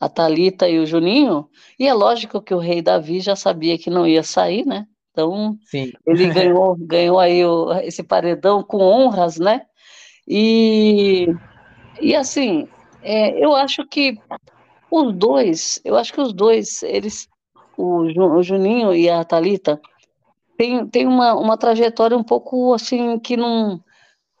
a 0.00 0.08
Thalita 0.08 0.68
e 0.68 0.78
o 0.78 0.86
Juninho. 0.86 1.48
E 1.78 1.86
é 1.86 1.92
lógico 1.92 2.40
que 2.40 2.54
o 2.54 2.58
rei 2.58 2.80
Davi 2.80 3.20
já 3.20 3.36
sabia 3.36 3.78
que 3.78 3.90
não 3.90 4.06
ia 4.06 4.22
sair, 4.22 4.64
né? 4.64 4.86
Então, 5.10 5.58
Sim. 5.64 5.92
ele 6.06 6.32
ganhou, 6.32 6.76
ganhou 6.80 7.18
aí 7.18 7.44
o, 7.44 7.72
esse 7.80 8.02
paredão 8.02 8.62
com 8.62 8.78
honras, 8.78 9.38
né? 9.38 9.66
E, 10.26 11.26
e 12.00 12.14
assim, 12.14 12.68
é, 13.02 13.44
eu 13.44 13.54
acho 13.54 13.86
que 13.86 14.16
os 14.90 15.12
dois, 15.14 15.80
eu 15.84 15.96
acho 15.96 16.12
que 16.12 16.20
os 16.20 16.32
dois, 16.32 16.82
eles, 16.82 17.28
o, 17.76 18.02
o 18.02 18.42
Juninho 18.42 18.94
e 18.94 19.08
a 19.08 19.24
Talita, 19.24 19.80
tem, 20.58 20.84
tem 20.88 21.06
uma, 21.06 21.34
uma 21.34 21.56
trajetória 21.56 22.16
um 22.18 22.24
pouco 22.24 22.74
assim 22.74 23.16
que 23.20 23.36
não 23.36 23.80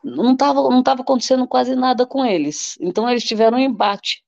não 0.02 0.32
estava 0.32 0.62
não 0.68 0.82
tava 0.82 1.02
acontecendo 1.02 1.46
quase 1.46 1.76
nada 1.76 2.04
com 2.04 2.24
eles. 2.24 2.76
Então 2.80 3.08
eles 3.08 3.24
tiveram 3.24 3.56
um 3.56 3.60
embate. 3.60 4.24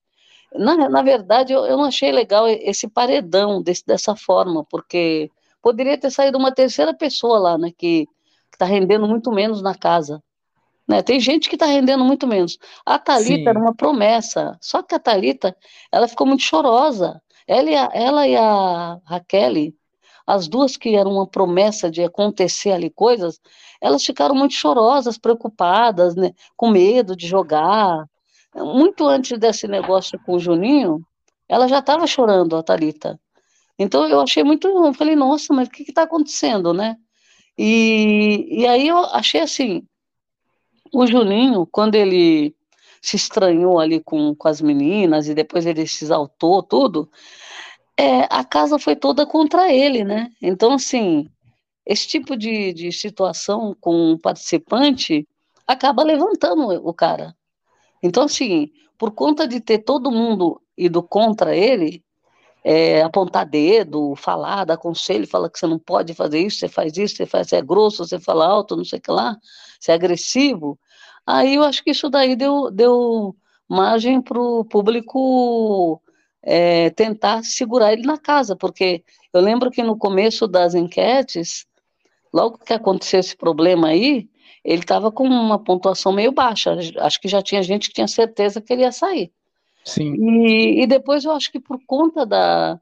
Na, 0.54 0.88
na 0.88 1.02
verdade, 1.02 1.52
eu, 1.52 1.66
eu 1.66 1.76
não 1.76 1.84
achei 1.84 2.12
legal 2.12 2.48
esse 2.48 2.88
paredão 2.88 3.62
desse, 3.62 3.84
dessa 3.84 4.14
forma, 4.16 4.64
porque 4.70 5.30
poderia 5.62 5.98
ter 5.98 6.10
saído 6.10 6.38
uma 6.38 6.52
terceira 6.52 6.94
pessoa 6.94 7.38
lá, 7.38 7.58
né, 7.58 7.72
que 7.76 8.06
está 8.52 8.64
rendendo 8.64 9.06
muito 9.06 9.30
menos 9.32 9.62
na 9.62 9.74
casa. 9.74 10.22
Né? 10.88 11.02
Tem 11.02 11.20
gente 11.20 11.48
que 11.48 11.56
está 11.56 11.66
rendendo 11.66 12.04
muito 12.04 12.26
menos. 12.26 12.58
A 12.84 12.98
Talita 12.98 13.50
era 13.50 13.58
uma 13.58 13.74
promessa, 13.74 14.56
só 14.60 14.82
que 14.82 14.94
a 14.94 14.98
Talita 14.98 15.56
ela 15.92 16.08
ficou 16.08 16.26
muito 16.26 16.42
chorosa. 16.42 17.20
Ela 17.46 17.70
e 17.70 17.76
a, 17.76 17.90
ela 17.92 18.28
e 18.28 18.36
a 18.36 19.00
Raquel, 19.04 19.72
as 20.34 20.48
duas 20.48 20.76
que 20.76 20.94
eram 20.94 21.12
uma 21.12 21.26
promessa 21.26 21.90
de 21.90 22.02
acontecer 22.02 22.70
ali 22.70 22.90
coisas, 22.90 23.40
elas 23.80 24.04
ficaram 24.04 24.34
muito 24.34 24.54
chorosas, 24.54 25.18
preocupadas, 25.18 26.14
né? 26.14 26.32
com 26.56 26.70
medo 26.70 27.16
de 27.16 27.26
jogar. 27.26 28.06
Muito 28.54 29.06
antes 29.06 29.38
desse 29.38 29.66
negócio 29.66 30.18
com 30.24 30.34
o 30.34 30.38
Juninho, 30.38 31.04
ela 31.48 31.66
já 31.66 31.80
estava 31.80 32.06
chorando, 32.06 32.56
a 32.56 32.62
Talita. 32.62 33.18
Então 33.78 34.06
eu 34.06 34.20
achei 34.20 34.44
muito, 34.44 34.68
eu 34.68 34.92
falei, 34.94 35.16
nossa, 35.16 35.52
mas 35.54 35.68
o 35.68 35.70
que 35.70 35.82
está 35.82 36.02
acontecendo, 36.02 36.72
né? 36.72 36.96
E, 37.56 38.46
e 38.62 38.66
aí 38.66 38.88
eu 38.88 38.98
achei 38.98 39.40
assim, 39.40 39.82
o 40.92 41.06
Julinho, 41.06 41.66
quando 41.66 41.94
ele 41.94 42.54
se 43.02 43.16
estranhou 43.16 43.80
ali 43.80 44.00
com, 44.00 44.34
com 44.34 44.48
as 44.48 44.60
meninas 44.60 45.28
e 45.28 45.34
depois 45.34 45.66
ele 45.66 45.86
se 45.86 46.04
exaltou, 46.04 46.62
tudo, 46.62 47.10
é, 48.00 48.26
a 48.30 48.42
casa 48.42 48.78
foi 48.78 48.96
toda 48.96 49.26
contra 49.26 49.70
ele, 49.70 50.02
né? 50.02 50.32
Então, 50.40 50.72
assim, 50.72 51.28
esse 51.84 52.08
tipo 52.08 52.34
de, 52.34 52.72
de 52.72 52.90
situação 52.92 53.76
com 53.78 54.12
um 54.12 54.18
participante 54.18 55.28
acaba 55.66 56.02
levantando 56.02 56.66
o 56.82 56.94
cara. 56.94 57.36
Então, 58.02 58.24
assim, 58.24 58.70
por 58.96 59.10
conta 59.10 59.46
de 59.46 59.60
ter 59.60 59.80
todo 59.80 60.10
mundo 60.10 60.62
ido 60.78 61.02
contra 61.02 61.54
ele, 61.54 62.02
é, 62.64 63.02
apontar 63.02 63.44
dedo, 63.44 64.14
falar, 64.16 64.64
dar 64.64 64.78
conselho, 64.78 65.26
falar 65.26 65.50
que 65.50 65.58
você 65.58 65.66
não 65.66 65.78
pode 65.78 66.14
fazer 66.14 66.40
isso, 66.40 66.58
você 66.58 66.68
faz 66.68 66.96
isso, 66.96 67.16
você 67.16 67.26
faz, 67.26 67.48
você 67.48 67.56
é 67.56 67.62
grosso, 67.62 68.06
você 68.06 68.18
fala 68.18 68.46
alto, 68.46 68.76
não 68.76 68.84
sei 68.84 68.98
o 68.98 69.02
que 69.02 69.10
lá, 69.10 69.36
você 69.78 69.92
é 69.92 69.94
agressivo. 69.94 70.78
Aí 71.26 71.56
eu 71.56 71.64
acho 71.64 71.84
que 71.84 71.90
isso 71.90 72.08
daí 72.08 72.34
deu, 72.34 72.70
deu 72.70 73.36
margem 73.68 74.22
para 74.22 74.40
o 74.40 74.64
público 74.64 76.00
é, 76.42 76.90
tentar 76.90 77.44
segurar 77.44 77.92
ele 77.92 78.02
na 78.02 78.18
casa, 78.18 78.56
porque 78.56 79.04
eu 79.32 79.40
lembro 79.40 79.70
que 79.70 79.82
no 79.82 79.96
começo 79.96 80.46
das 80.46 80.74
enquetes, 80.74 81.66
logo 82.32 82.58
que 82.58 82.72
aconteceu 82.72 83.20
esse 83.20 83.36
problema 83.36 83.88
aí, 83.88 84.28
ele 84.64 84.82
estava 84.82 85.10
com 85.10 85.24
uma 85.24 85.58
pontuação 85.58 86.12
meio 86.12 86.32
baixa. 86.32 86.76
Acho 86.98 87.20
que 87.20 87.28
já 87.28 87.40
tinha 87.42 87.62
gente 87.62 87.88
que 87.88 87.94
tinha 87.94 88.08
certeza 88.08 88.60
que 88.60 88.72
ele 88.72 88.82
ia 88.82 88.92
sair. 88.92 89.32
Sim. 89.84 90.14
E, 90.14 90.82
e 90.82 90.86
depois 90.86 91.24
eu 91.24 91.32
acho 91.32 91.50
que 91.50 91.58
por 91.58 91.80
conta 91.86 92.26
da, 92.26 92.78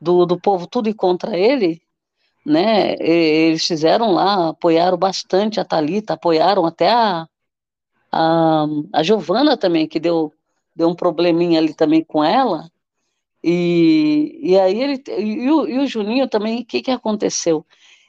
do, 0.00 0.26
do 0.26 0.38
povo 0.38 0.66
tudo 0.66 0.88
ir 0.88 0.94
contra 0.94 1.36
ele, 1.36 1.80
né? 2.44 2.96
Eles 2.98 3.66
fizeram 3.66 4.12
lá, 4.12 4.50
apoiaram 4.50 4.98
bastante 4.98 5.60
a 5.60 5.64
Talita, 5.64 6.14
apoiaram 6.14 6.66
até 6.66 6.90
a, 6.90 7.26
a, 8.10 8.66
a 8.92 9.02
Giovana 9.02 9.56
também, 9.56 9.86
que 9.86 10.00
deu, 10.00 10.32
deu 10.74 10.88
um 10.88 10.94
probleminha 10.94 11.60
ali 11.60 11.72
também 11.72 12.02
com 12.02 12.22
ela. 12.22 12.68
E, 13.46 14.40
e 14.42 14.58
aí 14.58 14.80
ele 14.80 15.02
e 15.18 15.50
o, 15.50 15.68
e 15.68 15.78
o 15.78 15.86
Juninho 15.86 16.26
também, 16.26 16.62
o 16.62 16.64
que, 16.64 16.80
que 16.80 16.90
aconteceu? 16.90 17.66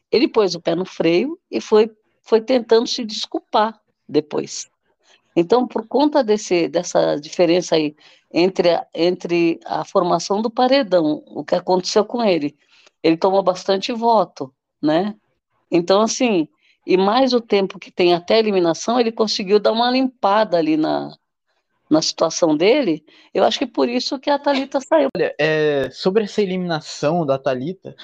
Ele 0.10 0.30
pôs 0.30 0.56
o 0.56 0.62
pé 0.62 0.75
no 0.75 0.86
freio 0.86 1.38
e 1.51 1.60
foi, 1.60 1.92
foi 2.22 2.39
tentando 2.39 2.88
se 2.88 3.04
desculpar 3.04 3.77
depois. 4.08 4.70
Então, 5.36 5.68
por 5.68 5.86
conta 5.89 6.24
desse, 6.24 6.70
dessa 6.70 7.18
diferença 7.18 7.75
aí 7.75 7.94
entre 8.34 8.70
a, 8.75 8.88
entre 8.96 9.60
a 9.65 9.84
formação 9.84 10.42
do 10.42 10.50
paredão, 10.50 11.22
o 11.27 11.44
que 11.44 11.56
aconteceu 11.56 12.06
com 12.06 12.24
ele, 12.24 12.56
ele 13.04 13.18
tomou 13.18 13.44
bastante 13.44 13.92
voto, 13.92 14.54
né? 14.82 15.18
Então, 15.70 16.01
assim, 16.01 16.48
e 16.88 16.96
mais 16.96 17.34
o 17.34 17.42
tempo 17.42 17.77
que 17.77 17.92
tem 17.92 18.13
até 18.13 18.36
a 18.36 18.39
eliminação, 18.39 18.98
ele 18.98 19.12
conseguiu 19.12 19.60
dar 19.60 19.74
uma 19.74 19.92
limpada 19.92 20.58
ali 20.58 20.77
na, 20.77 21.13
na 21.89 22.01
situação 22.01 22.56
dele. 22.56 23.04
Eu 23.34 23.44
acho 23.44 23.60
que 23.60 23.68
por 23.68 23.89
isso 23.89 24.20
que 24.20 24.30
a 24.30 24.39
Talita 24.39 24.80
saiu. 24.82 25.10
Olha, 25.15 25.34
é, 25.39 25.89
sobre 25.92 26.24
essa 26.24 26.42
eliminação 26.42 27.25
da 27.25 27.38
Talita, 27.38 27.96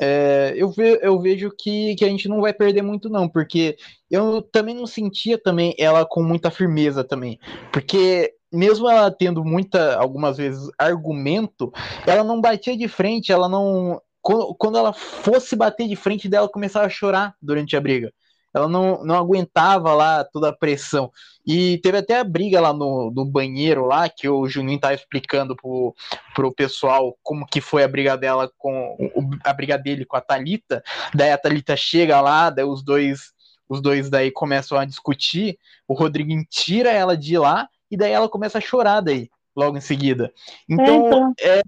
é, 0.00 0.52
eu, 0.56 0.70
ve, 0.70 0.98
eu 1.02 1.20
vejo 1.20 1.50
que, 1.56 1.94
que 1.96 2.04
a 2.04 2.08
gente 2.08 2.28
não 2.28 2.40
vai 2.40 2.52
perder 2.52 2.82
muito, 2.82 3.08
não, 3.08 3.28
porque 3.28 3.76
eu 4.10 4.42
também 4.42 4.74
não 4.74 4.86
sentia 4.86 5.38
também 5.38 5.74
ela 5.78 6.04
com 6.04 6.22
muita 6.22 6.50
firmeza 6.50 7.04
também. 7.04 7.38
Porque 7.72 8.34
mesmo 8.52 8.88
ela 8.88 9.10
tendo 9.10 9.44
muita, 9.44 9.96
algumas 9.96 10.36
vezes, 10.36 10.68
argumento, 10.78 11.72
ela 12.06 12.24
não 12.24 12.40
batia 12.40 12.76
de 12.76 12.88
frente, 12.88 13.32
ela 13.32 13.48
não. 13.48 14.00
Quando, 14.22 14.54
quando 14.54 14.78
ela 14.78 14.92
fosse 14.92 15.54
bater 15.54 15.86
de 15.86 15.96
frente 15.96 16.28
dela, 16.28 16.48
começava 16.48 16.86
a 16.86 16.90
chorar 16.90 17.34
durante 17.42 17.76
a 17.76 17.80
briga 17.80 18.10
ela 18.54 18.68
não, 18.68 19.04
não 19.04 19.16
aguentava 19.16 19.92
lá 19.92 20.24
toda 20.24 20.50
a 20.50 20.56
pressão. 20.56 21.10
E 21.46 21.78
teve 21.78 21.98
até 21.98 22.18
a 22.18 22.24
briga 22.24 22.60
lá 22.60 22.72
no, 22.72 23.10
no 23.10 23.24
banheiro 23.24 23.84
lá, 23.84 24.08
que 24.08 24.28
o 24.28 24.48
Juninho 24.48 24.80
tava 24.80 24.94
explicando 24.94 25.56
pro, 25.56 25.94
pro 26.34 26.54
pessoal 26.54 27.18
como 27.22 27.46
que 27.46 27.60
foi 27.60 27.82
a 27.82 27.88
briga 27.88 28.16
dela 28.16 28.50
com 28.56 28.96
a 29.44 29.52
briga 29.52 29.76
dele 29.76 30.06
com 30.06 30.16
a 30.16 30.20
Talita. 30.20 30.82
Daí 31.12 31.32
a 31.32 31.38
Talita 31.38 31.76
chega 31.76 32.20
lá, 32.20 32.48
daí 32.48 32.64
os 32.64 32.82
dois 32.82 33.34
os 33.68 33.80
dois 33.80 34.10
daí 34.10 34.30
começam 34.30 34.78
a 34.78 34.84
discutir, 34.84 35.58
o 35.88 35.94
Rodriguinho 35.94 36.44
tira 36.48 36.90
ela 36.90 37.16
de 37.16 37.38
lá 37.38 37.66
e 37.90 37.96
daí 37.96 38.12
ela 38.12 38.28
começa 38.28 38.58
a 38.58 38.60
chorar 38.60 39.00
daí 39.00 39.30
logo 39.56 39.76
em 39.76 39.80
seguida. 39.80 40.32
Então, 40.68 41.06
então. 41.06 41.34
É, 41.40 41.62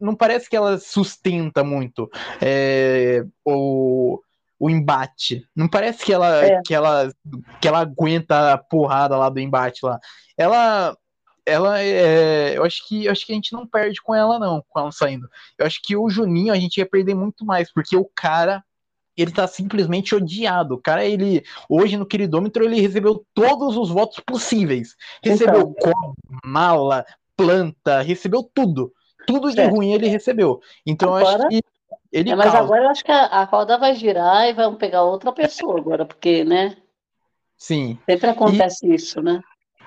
não 0.00 0.14
parece 0.14 0.48
que 0.48 0.56
ela 0.56 0.78
sustenta 0.78 1.62
muito 1.62 2.10
é, 2.40 3.24
o, 3.44 4.20
o 4.58 4.70
embate. 4.70 5.46
Não 5.54 5.68
parece 5.68 6.04
que 6.04 6.12
ela, 6.12 6.44
é. 6.44 6.60
que 6.62 6.74
ela, 6.74 7.10
que 7.60 7.68
ela 7.68 7.80
aguenta 7.80 8.52
a 8.52 8.58
porrada 8.58 9.16
lá 9.16 9.28
do 9.28 9.40
embate 9.40 9.84
lá. 9.84 9.98
Ela, 10.36 10.96
ela 11.44 11.80
é, 11.80 12.56
eu 12.56 12.64
acho 12.64 12.86
que, 12.88 13.04
eu 13.04 13.12
acho 13.12 13.26
que 13.26 13.32
a 13.32 13.34
gente 13.34 13.52
não 13.52 13.66
perde 13.66 14.00
com 14.02 14.14
ela 14.14 14.38
não, 14.38 14.64
com 14.68 14.80
ela 14.80 14.92
saindo. 14.92 15.28
Eu 15.58 15.66
acho 15.66 15.80
que 15.82 15.96
o 15.96 16.08
Juninho 16.08 16.52
a 16.52 16.58
gente 16.58 16.78
ia 16.78 16.86
perder 16.86 17.14
muito 17.14 17.44
mais, 17.44 17.72
porque 17.72 17.96
o 17.96 18.08
cara 18.14 18.64
ele 19.16 19.30
tá 19.30 19.46
simplesmente 19.46 20.14
odiado. 20.14 20.74
O 20.74 20.80
cara, 20.80 21.04
ele, 21.04 21.42
hoje 21.68 21.96
no 21.96 22.04
queridômetro, 22.04 22.62
ele 22.62 22.80
recebeu 22.80 23.24
todos 23.32 23.76
os 23.76 23.88
votos 23.88 24.20
possíveis. 24.20 24.94
Recebeu 25.22 25.74
então. 25.76 26.14
mala, 26.44 27.04
planta, 27.34 28.02
recebeu 28.02 28.42
tudo. 28.42 28.92
Tudo 29.26 29.52
de 29.52 29.60
é. 29.60 29.66
ruim 29.66 29.92
ele 29.92 30.06
recebeu. 30.06 30.60
Então 30.84 31.14
Agora... 31.14 31.44
eu 31.44 31.46
acho 31.46 31.48
que 31.48 31.62
ele 32.12 32.30
é, 32.30 32.36
mas 32.36 32.46
causa. 32.46 32.58
agora 32.58 32.84
eu 32.84 32.88
acho 32.88 33.04
que 33.04 33.12
a, 33.12 33.24
a, 33.24 33.44
roda 33.44 33.78
vai 33.78 33.94
girar 33.94 34.48
e 34.48 34.52
vão 34.52 34.74
pegar 34.74 35.02
outra 35.02 35.32
pessoa 35.32 35.78
agora, 35.78 36.04
porque, 36.04 36.44
né? 36.44 36.76
Sim. 37.56 37.98
Sempre 38.08 38.30
acontece 38.30 38.86
e, 38.86 38.94
isso, 38.94 39.20
né? 39.22 39.40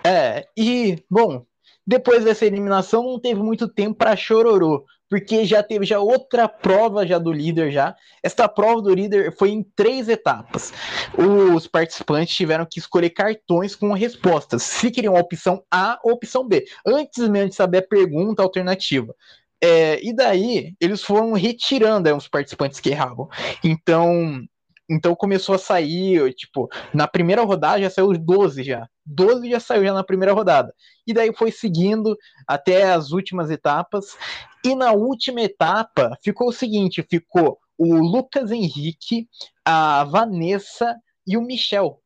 É, 0.03 0.47
e, 0.57 1.03
bom, 1.09 1.45
depois 1.85 2.23
dessa 2.23 2.45
eliminação 2.45 3.03
não 3.03 3.19
teve 3.19 3.41
muito 3.41 3.67
tempo 3.67 3.97
para 3.97 4.15
chororô, 4.15 4.85
porque 5.09 5.43
já 5.43 5.63
teve 5.63 5.85
já 5.85 5.99
outra 5.99 6.47
prova 6.47 7.05
já 7.05 7.17
do 7.17 7.31
líder 7.31 7.71
já. 7.71 7.95
Esta 8.21 8.47
prova 8.47 8.81
do 8.81 8.93
líder 8.93 9.35
foi 9.35 9.49
em 9.49 9.63
três 9.63 10.07
etapas. 10.07 10.71
Os 11.17 11.65
participantes 11.65 12.35
tiveram 12.35 12.65
que 12.69 12.79
escolher 12.79 13.09
cartões 13.09 13.75
com 13.75 13.91
respostas, 13.93 14.61
se 14.61 14.91
queriam 14.91 15.15
a 15.15 15.19
opção 15.19 15.63
A 15.71 15.99
ou 16.03 16.11
a 16.11 16.13
opção 16.13 16.47
B, 16.47 16.63
antes 16.85 17.27
mesmo 17.27 17.49
de 17.49 17.55
saber 17.55 17.79
a 17.79 17.87
pergunta 17.87 18.43
alternativa. 18.43 19.13
É, 19.61 19.99
e 20.05 20.15
daí 20.15 20.73
eles 20.79 21.03
foram 21.03 21.33
retirando 21.33 22.07
é, 22.07 22.13
os 22.13 22.27
participantes 22.27 22.79
que 22.79 22.89
erravam. 22.89 23.27
Então, 23.63 24.41
então 24.89 25.13
começou 25.15 25.55
a 25.55 25.59
sair, 25.59 26.33
tipo, 26.33 26.69
na 26.93 27.07
primeira 27.07 27.43
rodada 27.43 27.81
já 27.81 27.89
saiu 27.89 28.13
12 28.13 28.63
já. 28.63 28.87
12 29.05 29.49
já 29.49 29.59
saiu 29.59 29.83
já 29.83 29.93
na 29.93 30.03
primeira 30.03 30.33
rodada. 30.33 30.73
E 31.05 31.13
daí 31.13 31.33
foi 31.33 31.51
seguindo 31.51 32.17
até 32.47 32.91
as 32.91 33.11
últimas 33.11 33.49
etapas. 33.49 34.17
E 34.63 34.75
na 34.75 34.91
última 34.91 35.41
etapa 35.41 36.17
ficou 36.23 36.49
o 36.49 36.53
seguinte: 36.53 37.05
ficou 37.09 37.59
o 37.77 37.95
Lucas 37.95 38.51
Henrique, 38.51 39.27
a 39.63 40.03
Vanessa 40.05 40.95
e 41.25 41.37
o 41.37 41.41
Michel. 41.41 42.01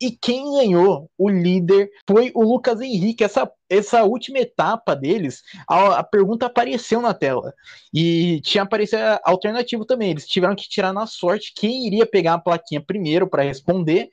E 0.00 0.10
quem 0.10 0.50
ganhou 0.52 1.10
o 1.18 1.28
líder 1.28 1.90
foi 2.08 2.32
o 2.34 2.42
Lucas 2.42 2.80
Henrique. 2.80 3.22
Essa, 3.22 3.50
essa 3.68 4.02
última 4.04 4.38
etapa 4.38 4.96
deles, 4.96 5.42
a, 5.68 5.98
a 5.98 6.02
pergunta 6.02 6.46
apareceu 6.46 7.02
na 7.02 7.12
tela. 7.12 7.52
E 7.92 8.40
tinha 8.40 8.62
aparecido 8.62 9.02
alternativo 9.22 9.84
também. 9.84 10.10
Eles 10.10 10.26
tiveram 10.26 10.56
que 10.56 10.68
tirar 10.68 10.94
na 10.94 11.06
sorte 11.06 11.52
quem 11.54 11.86
iria 11.86 12.06
pegar 12.06 12.34
a 12.34 12.40
plaquinha 12.40 12.82
primeiro 12.82 13.28
para 13.28 13.42
responder. 13.42 14.08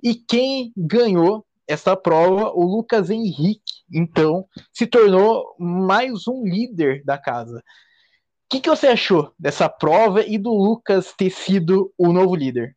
E 0.00 0.14
quem 0.14 0.72
ganhou 0.76 1.44
essa 1.66 1.96
prova, 1.96 2.52
o 2.54 2.64
Lucas 2.64 3.10
Henrique, 3.10 3.82
então, 3.92 4.46
se 4.72 4.86
tornou 4.86 5.56
mais 5.58 6.28
um 6.28 6.44
líder 6.44 7.02
da 7.04 7.18
casa. 7.18 7.58
O 7.58 7.62
que, 8.50 8.60
que 8.60 8.68
você 8.68 8.88
achou 8.88 9.32
dessa 9.38 9.68
prova 9.68 10.22
e 10.22 10.38
do 10.38 10.50
Lucas 10.50 11.12
ter 11.16 11.30
sido 11.30 11.92
o 11.98 12.12
novo 12.12 12.36
líder? 12.36 12.76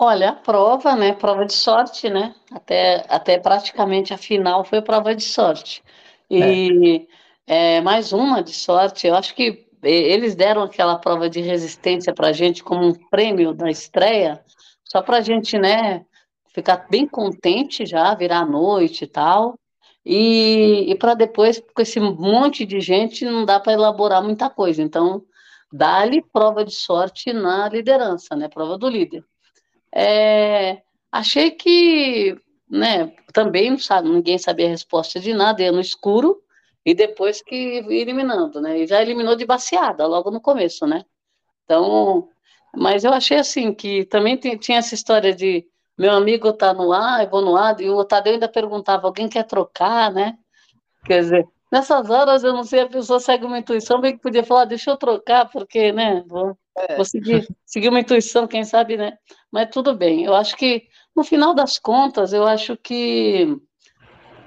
Olha, 0.00 0.28
a 0.30 0.32
prova, 0.32 0.94
né? 0.94 1.12
Prova 1.12 1.44
de 1.44 1.52
sorte, 1.52 2.08
né? 2.08 2.32
Até, 2.52 3.04
até 3.08 3.36
praticamente 3.36 4.14
a 4.14 4.16
final 4.16 4.62
foi 4.62 4.80
prova 4.80 5.12
de 5.12 5.24
sorte. 5.24 5.82
E 6.30 7.04
é. 7.48 7.78
É, 7.78 7.80
mais 7.80 8.12
uma 8.12 8.40
de 8.40 8.52
sorte. 8.52 9.08
Eu 9.08 9.16
acho 9.16 9.34
que 9.34 9.66
eles 9.82 10.36
deram 10.36 10.62
aquela 10.62 10.96
prova 11.00 11.28
de 11.28 11.40
resistência 11.40 12.14
para 12.14 12.28
a 12.28 12.32
gente 12.32 12.62
como 12.62 12.86
um 12.86 12.94
prêmio 12.94 13.52
da 13.52 13.68
estreia, 13.68 14.40
só 14.84 15.02
para 15.02 15.16
a 15.16 15.20
gente, 15.20 15.58
né? 15.58 16.06
Ficar 16.54 16.86
bem 16.88 17.04
contente 17.04 17.84
já, 17.84 18.14
virar 18.14 18.42
a 18.42 18.46
noite 18.46 19.02
e 19.02 19.08
tal. 19.08 19.58
E, 20.06 20.84
e 20.88 20.94
para 20.94 21.14
depois, 21.14 21.60
com 21.74 21.82
esse 21.82 21.98
monte 21.98 22.64
de 22.64 22.78
gente, 22.80 23.24
não 23.24 23.44
dá 23.44 23.58
para 23.58 23.72
elaborar 23.72 24.22
muita 24.22 24.48
coisa. 24.48 24.80
Então, 24.80 25.24
dá-lhe 25.72 26.22
prova 26.22 26.64
de 26.64 26.72
sorte 26.72 27.32
na 27.32 27.68
liderança, 27.68 28.36
né? 28.36 28.46
Prova 28.46 28.78
do 28.78 28.88
líder. 28.88 29.24
É, 29.94 30.82
achei 31.10 31.50
que, 31.50 32.36
né, 32.68 33.12
também 33.32 33.70
não 33.70 33.78
sabe, 33.78 34.08
ninguém 34.08 34.38
sabia 34.38 34.66
a 34.66 34.70
resposta 34.70 35.18
de 35.18 35.32
nada, 35.32 35.62
ia 35.62 35.72
no 35.72 35.80
escuro, 35.80 36.42
e 36.84 36.94
depois 36.94 37.42
que 37.42 37.54
eliminando, 37.54 38.60
né? 38.60 38.80
E 38.80 38.86
já 38.86 39.02
eliminou 39.02 39.36
de 39.36 39.44
baseada, 39.44 40.06
logo 40.06 40.30
no 40.30 40.40
começo, 40.40 40.86
né? 40.86 41.04
Então, 41.64 42.28
mas 42.74 43.04
eu 43.04 43.12
achei 43.12 43.38
assim, 43.38 43.74
que 43.74 44.04
também 44.06 44.36
tinha 44.36 44.78
essa 44.78 44.94
história 44.94 45.34
de 45.34 45.66
meu 45.98 46.12
amigo 46.12 46.52
tá 46.52 46.72
no 46.72 46.92
ar, 46.92 47.24
eu 47.24 47.30
vou 47.30 47.42
no 47.42 47.56
ar, 47.56 47.78
e 47.80 47.90
o 47.90 48.04
Tadeu 48.04 48.34
ainda 48.34 48.48
perguntava, 48.48 49.06
alguém 49.06 49.28
quer 49.28 49.44
trocar, 49.44 50.12
né? 50.12 50.38
Quer 51.04 51.20
dizer, 51.20 51.48
nessas 51.72 52.08
horas 52.08 52.44
eu 52.44 52.52
não 52.52 52.62
sei, 52.62 52.80
a 52.82 52.88
pessoa 52.88 53.18
segue 53.18 53.44
uma 53.44 53.58
intuição, 53.58 54.00
bem 54.00 54.16
que 54.16 54.22
podia 54.22 54.44
falar, 54.44 54.64
deixa 54.64 54.90
eu 54.90 54.96
trocar, 54.96 55.50
porque, 55.50 55.90
né, 55.92 56.24
vou, 56.26 56.56
é. 56.88 56.96
vou 56.96 57.04
seguir, 57.04 57.46
seguir 57.64 57.88
uma 57.88 58.00
intuição, 58.00 58.46
quem 58.46 58.64
sabe, 58.64 58.96
né? 58.96 59.18
Mas 59.50 59.70
tudo 59.70 59.94
bem, 59.94 60.24
eu 60.24 60.34
acho 60.34 60.56
que, 60.56 60.84
no 61.16 61.24
final 61.24 61.54
das 61.54 61.78
contas, 61.78 62.32
eu 62.32 62.46
acho 62.46 62.76
que 62.76 63.56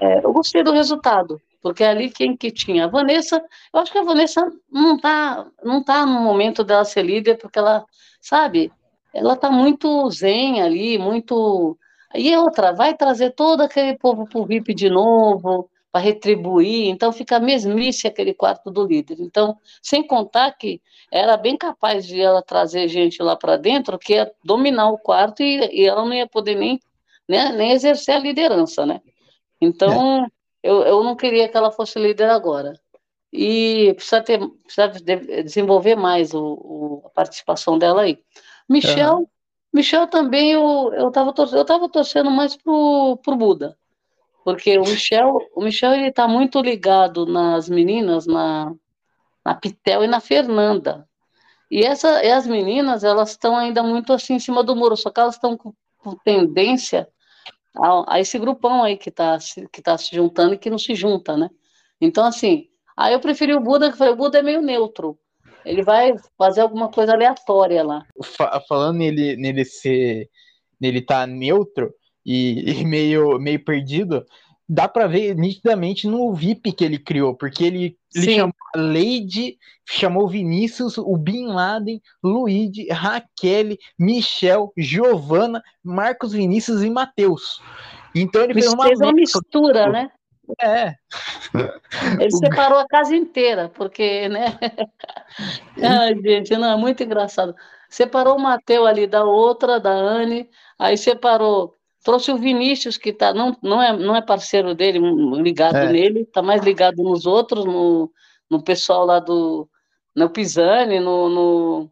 é, 0.02 0.26
eu 0.26 0.34
gostei 0.34 0.64
do 0.64 0.72
resultado, 0.72 1.40
porque 1.62 1.84
ali 1.84 2.10
quem 2.10 2.36
que 2.36 2.50
tinha? 2.50 2.86
A 2.86 2.88
Vanessa, 2.88 3.44
eu 3.74 3.80
acho 3.80 3.92
que 3.92 4.00
a 4.00 4.04
Vanessa 4.04 4.52
não 4.72 5.00
tá, 5.00 5.48
não 5.64 5.84
tá 5.84 6.06
no 6.06 6.20
momento 6.22 6.64
dela 6.64 6.84
ser 6.84 7.04
líder, 7.04 7.38
porque 7.38 7.60
ela, 7.60 7.86
sabe, 8.20 8.72
ela 9.14 9.36
tá 9.36 9.52
muito 9.52 10.10
zen 10.10 10.62
ali, 10.62 10.98
muito. 10.98 11.78
E 12.16 12.36
outra, 12.36 12.74
vai 12.74 12.96
trazer 12.96 13.32
todo 13.32 13.62
aquele 13.62 13.98
povo 13.98 14.28
pro 14.28 14.46
VIP 14.46 14.74
de 14.74 14.90
novo, 14.90 15.70
para 15.92 16.02
retribuir, 16.02 16.88
então 16.88 17.12
fica 17.12 17.40
mesmice 17.40 18.08
aquele 18.08 18.34
quarto 18.34 18.72
do 18.72 18.86
líder. 18.86 19.18
Então, 19.20 19.58
sem 19.82 20.06
contar 20.06 20.52
que 20.52 20.82
era 21.12 21.36
bem 21.36 21.58
capaz 21.58 22.06
de 22.06 22.22
ela 22.22 22.42
trazer 22.42 22.88
gente 22.88 23.22
lá 23.22 23.36
para 23.36 23.58
dentro 23.58 24.00
que 24.00 24.14
ia 24.14 24.32
dominar 24.44 24.90
o 24.90 24.98
quarto 24.98 25.44
e, 25.44 25.60
e, 25.72 25.86
ela 25.86 26.06
não 26.06 26.14
ia 26.14 26.28
poder 26.28 26.56
nem, 26.56 26.80
né, 27.28 27.52
nem 27.52 27.72
exercer 27.72 28.16
a 28.16 28.20
liderança, 28.20 28.86
né? 28.86 29.02
Então, 29.60 30.24
é. 30.24 30.28
eu, 30.64 30.82
eu 30.84 31.04
não 31.04 31.16
queria 31.16 31.50
que 31.50 31.58
ela 31.58 31.72
fosse 31.72 32.00
líder 32.00 32.30
agora. 32.30 32.74
E 33.34 33.94
precisa, 33.96 34.22
ter, 34.22 34.40
precisa 34.64 34.88
desenvolver 35.44 35.96
mais 35.96 36.34
o, 36.34 36.42
o, 36.42 37.02
a 37.06 37.10
participação 37.10 37.78
dela 37.78 38.04
aí. 38.04 38.18
Michel, 38.68 39.20
uhum. 39.20 39.28
Michel 39.74 40.08
também, 40.08 40.52
eu 40.52 41.08
estava 41.08 41.34
eu 41.54 41.66
tava 41.66 41.90
torcendo 41.90 42.32
mais 42.32 42.56
pro, 42.56 43.18
pro 43.24 43.36
Buda. 43.36 43.78
Porque 44.44 44.78
o 44.78 44.82
Michel, 44.82 45.38
o 45.56 45.64
Michel 45.64 45.94
ele 45.94 46.12
tá 46.12 46.28
muito 46.28 46.60
ligado 46.62 47.26
nas 47.26 47.70
meninas, 47.70 48.26
na, 48.26 48.74
na 49.46 49.56
Pitel 49.56 50.04
e 50.04 50.08
na 50.08 50.20
Fernanda. 50.20 51.08
E, 51.70 51.84
essa, 51.84 52.24
e 52.24 52.32
as 52.32 52.46
meninas, 52.46 53.04
elas 53.04 53.32
estão 53.32 53.56
ainda 53.56 53.82
muito 53.82 54.12
assim 54.12 54.34
em 54.34 54.40
cima 54.40 54.64
do 54.64 54.76
muro, 54.76 54.98
só 54.98 55.10
que 55.10 55.20
elas 55.20 55.36
estão 55.36 55.56
com, 55.56 55.74
com, 56.00 56.16
tendência 56.18 57.08
a, 57.78 58.16
a, 58.16 58.20
esse 58.20 58.38
grupão 58.38 58.84
aí 58.84 58.98
que 58.98 59.10
está 59.10 59.38
que 59.72 59.82
tá 59.82 59.98
se 59.98 60.14
juntando 60.14 60.54
e 60.54 60.58
que 60.58 60.70
não 60.70 60.78
se 60.78 60.94
junta, 60.96 61.38
né? 61.38 61.50
Então, 62.02 62.26
assim, 62.26 62.68
aí 62.98 63.14
eu 63.14 63.20
preferi 63.22 63.54
o 63.54 63.62
Buda, 63.62 63.92
que 63.92 64.04
o 64.04 64.16
Buda 64.16 64.40
é 64.40 64.44
meio 64.44 64.62
neutro. 64.62 65.18
Ele 65.64 65.84
vai 65.84 66.14
fazer 66.38 66.62
alguma 66.62 66.90
coisa 66.90 67.14
aleatória 67.14 67.84
lá. 67.84 68.04
Falando 68.68 68.98
nele, 68.98 69.38
nele 69.38 69.64
ser. 69.64 70.28
nele 70.80 71.02
tá 71.02 71.28
neutro, 71.28 71.94
e, 72.26 72.72
e 72.72 72.84
meio, 72.86 73.40
meio 73.40 73.64
perdido, 73.64 74.26
dá 74.68 74.88
para 74.88 75.06
ver 75.06 75.36
nitidamente 75.36 76.08
no 76.08 76.34
VIP 76.34 76.72
que 76.72 76.86
ele 76.86 76.98
criou, 76.98 77.36
porque 77.36 77.66
ele, 77.66 77.98
ele 78.16 78.36
chamou 78.36 78.56
a 78.74 78.80
Lady, 78.80 79.58
chamou 79.86 80.30
Vinícius, 80.30 80.98
o 80.98 81.18
Bin 81.18 81.48
Laden, 81.48 82.02
Luigi, 82.24 82.88
Raquel, 82.90 83.76
Michel, 84.00 84.72
Giovana, 84.78 85.62
Marcos 85.84 86.32
Vinícius 86.32 86.84
e 86.84 86.90
Matheus. 86.90 87.62
Então 88.16 88.44
ele 88.44 88.54
fez 88.54 88.72
uma, 88.72 88.86
fez 88.86 89.02
uma 89.02 89.12
mistura, 89.12 89.90
né? 89.90 90.10
É. 90.62 90.96
Ele 92.20 92.32
separou 92.32 92.80
a 92.80 92.88
casa 92.88 93.16
inteira, 93.16 93.70
porque, 93.70 94.28
né? 94.30 94.58
Ai, 95.84 96.16
gente, 96.22 96.56
não, 96.56 96.74
é 96.74 96.78
muito 96.78 97.04
engraçado. 97.04 97.54
Separou 97.90 98.38
o 98.38 98.42
Matheus 98.42 98.88
ali 98.88 99.06
da 99.06 99.24
outra, 99.26 99.80
da 99.80 99.92
Anne, 99.92 100.50
aí 100.80 100.98
separou 100.98 101.78
Trouxe 102.04 102.32
o 102.32 102.38
Vinícius, 102.38 102.98
que 102.98 103.14
tá, 103.14 103.34
não, 103.34 103.56
não, 103.62 103.82
é, 103.82 103.96
não 103.96 104.16
é 104.16 104.22
parceiro 104.22 104.74
dele, 104.74 105.00
ligado 105.42 105.78
é. 105.78 105.92
nele, 105.92 106.22
está 106.22 106.42
mais 106.42 106.64
ligado 106.64 107.04
nos 107.04 107.26
outros, 107.26 107.64
no, 107.66 108.12
no 108.50 108.64
pessoal 108.64 109.06
lá 109.06 109.20
do 109.20 109.70
no 110.16 110.30
Pisani, 110.30 111.00
no, 111.00 111.30
no, 111.30 111.92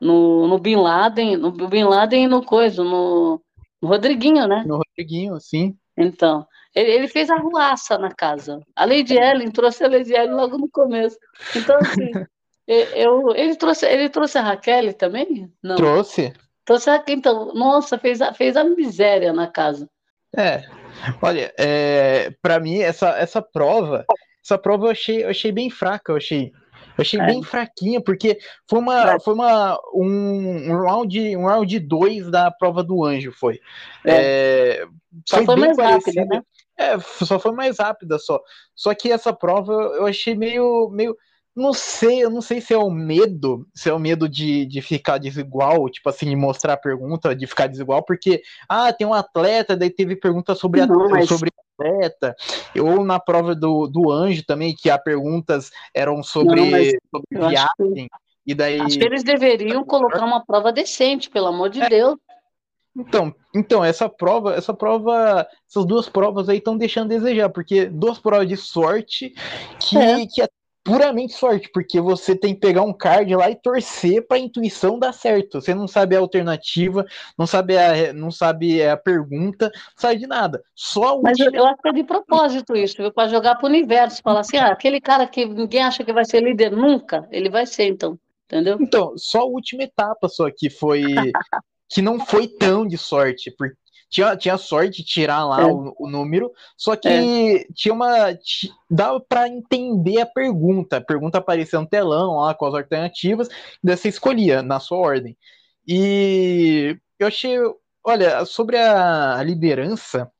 no, 0.00 0.48
no 0.48 0.58
Bin 0.58 0.76
Laden, 0.76 1.36
no 1.36 1.50
Bin 1.52 1.84
Laden 1.84 2.24
e 2.24 2.28
no 2.28 2.44
coisa, 2.44 2.84
no, 2.84 3.40
no 3.80 3.88
Rodriguinho, 3.88 4.46
né? 4.46 4.64
No 4.66 4.76
Rodriguinho, 4.76 5.40
sim. 5.40 5.76
Então, 5.96 6.46
ele, 6.74 6.90
ele 6.90 7.08
fez 7.08 7.30
a 7.30 7.36
ruaça 7.36 7.96
na 7.96 8.10
casa. 8.12 8.60
A 8.74 8.84
Lady 8.84 9.16
Ellen 9.16 9.50
trouxe 9.50 9.84
a 9.84 9.88
Lady 9.88 10.12
Ellen 10.12 10.34
logo 10.34 10.58
no 10.58 10.68
começo. 10.68 11.16
Então, 11.56 11.76
assim, 11.76 12.10
eu, 12.66 13.34
ele, 13.34 13.56
trouxe, 13.56 13.86
ele 13.86 14.08
trouxe 14.08 14.38
a 14.38 14.42
Raquel 14.42 14.92
também? 14.94 15.50
Não. 15.62 15.76
Trouxe. 15.76 16.32
Então, 16.64 16.78
será 16.78 16.98
que, 16.98 17.12
então, 17.12 17.52
nossa, 17.54 17.98
fez 17.98 18.20
a, 18.20 18.32
fez 18.32 18.56
a 18.56 18.64
miséria 18.64 19.32
na 19.32 19.46
casa. 19.46 19.88
É, 20.36 20.64
olha, 21.22 21.52
é, 21.58 22.32
para 22.42 22.58
mim, 22.58 22.78
essa, 22.78 23.10
essa 23.10 23.40
prova, 23.40 24.04
essa 24.42 24.58
prova 24.58 24.86
eu 24.86 24.90
achei, 24.90 25.24
eu 25.24 25.28
achei 25.28 25.52
bem 25.52 25.70
fraca, 25.70 26.10
eu 26.10 26.16
achei. 26.16 26.52
Eu 26.96 27.02
achei 27.02 27.20
é. 27.20 27.26
bem 27.26 27.42
fraquinha, 27.42 28.00
porque 28.00 28.38
foi 28.68 28.78
uma, 28.78 29.20
foi 29.20 29.34
uma 29.34 29.78
um, 29.92 30.72
um 30.72 30.82
round 30.82 31.36
um 31.36 31.46
round 31.46 31.78
2 31.80 32.30
da 32.30 32.50
prova 32.50 32.82
do 32.82 33.04
anjo, 33.04 33.32
foi. 33.32 33.60
É. 34.04 34.80
É, 34.80 34.86
só 35.26 35.36
foi, 35.36 35.44
foi 35.44 35.56
mais 35.56 35.78
rápida, 35.78 36.24
né? 36.24 36.42
É, 36.76 36.98
só 36.98 37.38
foi 37.38 37.52
mais 37.52 37.78
rápida 37.78 38.18
só. 38.18 38.40
Só 38.74 38.94
que 38.94 39.12
essa 39.12 39.32
prova 39.32 39.72
eu 39.72 40.06
achei 40.06 40.34
meio, 40.34 40.88
meio 40.90 41.16
não 41.56 41.72
sei, 41.72 42.24
eu 42.24 42.30
não 42.30 42.40
sei 42.40 42.60
se 42.60 42.74
é 42.74 42.78
o 42.78 42.90
medo, 42.90 43.66
se 43.72 43.88
é 43.88 43.92
o 43.92 43.98
medo 43.98 44.28
de, 44.28 44.66
de 44.66 44.82
ficar 44.82 45.18
desigual, 45.18 45.88
tipo 45.88 46.08
assim, 46.08 46.26
de 46.26 46.34
mostrar 46.34 46.72
a 46.72 46.78
pergunta, 46.78 47.34
de 47.34 47.46
ficar 47.46 47.68
desigual, 47.68 48.02
porque, 48.02 48.42
ah, 48.68 48.92
tem 48.92 49.06
um 49.06 49.14
atleta, 49.14 49.76
daí 49.76 49.90
teve 49.90 50.16
pergunta 50.16 50.54
sobre, 50.54 50.84
não, 50.84 51.06
a, 51.06 51.08
mas... 51.10 51.28
sobre 51.28 51.50
completa, 51.76 52.34
ou 52.80 53.04
na 53.04 53.20
prova 53.20 53.54
do, 53.54 53.86
do 53.86 54.10
anjo 54.10 54.44
também, 54.44 54.74
que 54.74 54.90
as 54.90 55.02
perguntas 55.02 55.70
eram 55.92 56.22
sobre, 56.22 56.60
Não, 56.60 57.20
sobre 57.20 57.48
viagem. 57.50 58.08
Que, 58.08 58.08
e 58.46 58.54
daí... 58.54 58.80
Acho 58.80 58.98
que 58.98 59.04
eles 59.04 59.22
deveriam 59.22 59.84
colocar 59.84 60.24
uma 60.24 60.44
prova 60.44 60.72
decente, 60.72 61.30
pelo 61.30 61.46
amor 61.46 61.70
de 61.70 61.80
é. 61.80 61.88
Deus. 61.88 62.16
Então, 62.96 63.34
então, 63.52 63.84
essa 63.84 64.08
prova, 64.08 64.54
essa 64.54 64.72
prova, 64.72 65.48
essas 65.68 65.84
duas 65.84 66.08
provas 66.08 66.48
aí 66.48 66.58
estão 66.58 66.76
deixando 66.76 67.06
a 67.06 67.16
desejar, 67.16 67.48
porque 67.48 67.86
duas 67.86 68.18
provas 68.20 68.48
de 68.48 68.56
sorte 68.56 69.34
que 69.80 69.98
é, 69.98 70.26
que 70.26 70.42
é 70.42 70.48
puramente 70.84 71.32
sorte, 71.32 71.70
porque 71.72 71.98
você 71.98 72.36
tem 72.36 72.54
que 72.54 72.60
pegar 72.60 72.82
um 72.82 72.92
card 72.92 73.34
lá 73.34 73.50
e 73.50 73.56
torcer 73.56 74.26
para 74.26 74.36
a 74.36 74.40
intuição 74.40 74.98
dar 74.98 75.12
certo. 75.12 75.60
Você 75.60 75.74
não 75.74 75.88
sabe 75.88 76.14
a 76.14 76.18
alternativa, 76.18 77.06
não 77.38 77.46
sabe 77.46 77.78
a, 77.78 78.12
não 78.12 78.30
sabe 78.30 78.86
a 78.86 78.94
pergunta, 78.94 79.72
não 79.74 79.96
sabe 79.96 80.20
de 80.20 80.26
nada. 80.26 80.62
Só 80.74 81.20
Mas 81.22 81.38
eu, 81.38 81.50
eu 81.50 81.64
acho 81.64 81.80
que 81.80 81.88
é 81.88 81.92
de 81.92 82.04
propósito 82.04 82.76
isso, 82.76 83.10
para 83.12 83.28
jogar 83.28 83.54
para 83.54 83.64
o 83.64 83.70
universo, 83.70 84.22
falar 84.22 84.40
assim, 84.40 84.58
ah, 84.58 84.70
aquele 84.70 85.00
cara 85.00 85.26
que 85.26 85.46
ninguém 85.46 85.82
acha 85.82 86.04
que 86.04 86.12
vai 86.12 86.26
ser 86.26 86.42
líder 86.42 86.70
nunca, 86.70 87.26
ele 87.32 87.48
vai 87.48 87.64
ser 87.64 87.86
então. 87.86 88.18
Entendeu? 88.44 88.76
Então, 88.78 89.14
só 89.16 89.40
a 89.40 89.46
última 89.46 89.84
etapa 89.84 90.28
só 90.28 90.50
que 90.54 90.68
foi 90.68 91.02
que 91.88 92.02
não 92.02 92.20
foi 92.20 92.46
tão 92.46 92.86
de 92.86 92.98
sorte, 92.98 93.50
porque 93.56 93.76
tinha, 94.14 94.36
tinha 94.36 94.56
sorte 94.56 94.98
de 94.98 95.04
tirar 95.04 95.44
lá 95.44 95.62
é. 95.62 95.64
o, 95.64 95.92
o, 95.98 96.08
número, 96.08 96.52
só 96.76 96.94
que 96.94 97.08
é. 97.08 97.64
tinha 97.74 97.92
uma. 97.92 98.38
dava 98.88 99.18
para 99.18 99.48
entender 99.48 100.20
a 100.20 100.26
pergunta. 100.26 100.98
A 100.98 101.00
pergunta 101.00 101.38
aparecia 101.38 101.80
no 101.80 101.86
telão 101.86 102.36
lá 102.36 102.54
com 102.54 102.64
as 102.64 102.74
alternativas, 102.74 103.48
daí 103.82 103.96
você 103.96 104.08
escolhia 104.08 104.62
na 104.62 104.78
sua 104.78 104.98
ordem. 104.98 105.36
E 105.86 106.96
eu 107.18 107.26
achei. 107.26 107.58
Olha, 108.04 108.44
sobre 108.44 108.76
a, 108.76 109.36
a 109.36 109.42
liderança, 109.42 110.30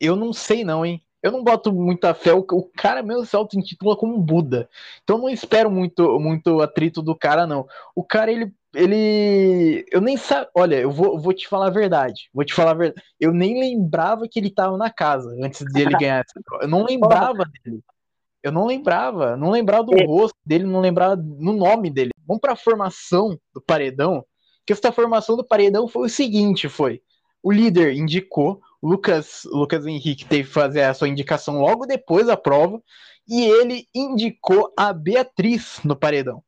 eu 0.00 0.16
não 0.16 0.32
sei 0.32 0.64
não, 0.64 0.84
hein? 0.84 1.00
Eu 1.22 1.30
não 1.30 1.44
boto 1.44 1.72
muita 1.72 2.12
fé. 2.12 2.34
O, 2.34 2.44
o 2.50 2.62
cara 2.76 3.04
mesmo 3.04 3.24
se 3.24 3.36
auto-intitula 3.36 3.96
como 3.96 4.18
Buda. 4.18 4.68
Então 5.04 5.18
não 5.18 5.28
espero 5.28 5.70
muito, 5.70 6.18
muito 6.18 6.60
atrito 6.60 7.02
do 7.02 7.14
cara, 7.14 7.46
não. 7.46 7.68
O 7.94 8.02
cara, 8.02 8.32
ele 8.32 8.52
ele. 8.74 9.84
Eu 9.90 10.00
nem 10.00 10.16
sabe. 10.16 10.48
Olha, 10.54 10.76
eu 10.76 10.90
vou, 10.90 11.18
vou 11.18 11.32
te 11.32 11.48
falar 11.48 11.66
a 11.66 11.70
verdade. 11.70 12.28
Vou 12.32 12.44
te 12.44 12.54
falar 12.54 12.72
a 12.72 12.74
verdade. 12.74 13.06
Eu 13.18 13.32
nem 13.32 13.58
lembrava 13.58 14.28
que 14.30 14.38
ele 14.38 14.48
estava 14.48 14.76
na 14.76 14.90
casa 14.90 15.28
antes 15.42 15.64
de 15.64 15.80
ele 15.80 15.90
ganhar 15.98 16.24
essa 16.24 16.40
prova. 16.44 16.64
Eu 16.64 16.68
não 16.68 16.84
lembrava 16.84 17.44
dele. 17.44 17.80
Eu 18.42 18.52
não 18.52 18.66
lembrava. 18.66 19.36
Não 19.36 19.50
lembrava 19.50 19.84
do 19.84 19.98
é. 19.98 20.04
rosto 20.04 20.38
dele, 20.44 20.64
não 20.64 20.80
lembrava 20.80 21.16
no 21.16 21.52
nome 21.52 21.90
dele. 21.90 22.10
Vamos 22.26 22.40
para 22.40 22.52
a 22.52 22.56
formação 22.56 23.38
do 23.52 23.60
paredão. 23.60 24.24
Que 24.66 24.72
essa 24.72 24.92
formação 24.92 25.36
do 25.36 25.44
paredão 25.44 25.88
foi 25.88 26.06
o 26.06 26.10
seguinte: 26.10 26.68
foi. 26.68 27.02
O 27.42 27.50
líder 27.50 27.94
indicou, 27.94 28.60
o 28.82 28.88
Lucas, 28.88 29.42
Lucas 29.46 29.86
Henrique 29.86 30.26
teve 30.26 30.48
que 30.48 30.54
fazer 30.54 30.82
a 30.82 30.94
sua 30.94 31.08
indicação 31.08 31.58
logo 31.58 31.86
depois 31.86 32.26
da 32.26 32.36
prova, 32.36 32.80
e 33.26 33.42
ele 33.42 33.86
indicou 33.94 34.72
a 34.76 34.92
Beatriz 34.92 35.80
no 35.82 35.96
paredão. 35.96 36.42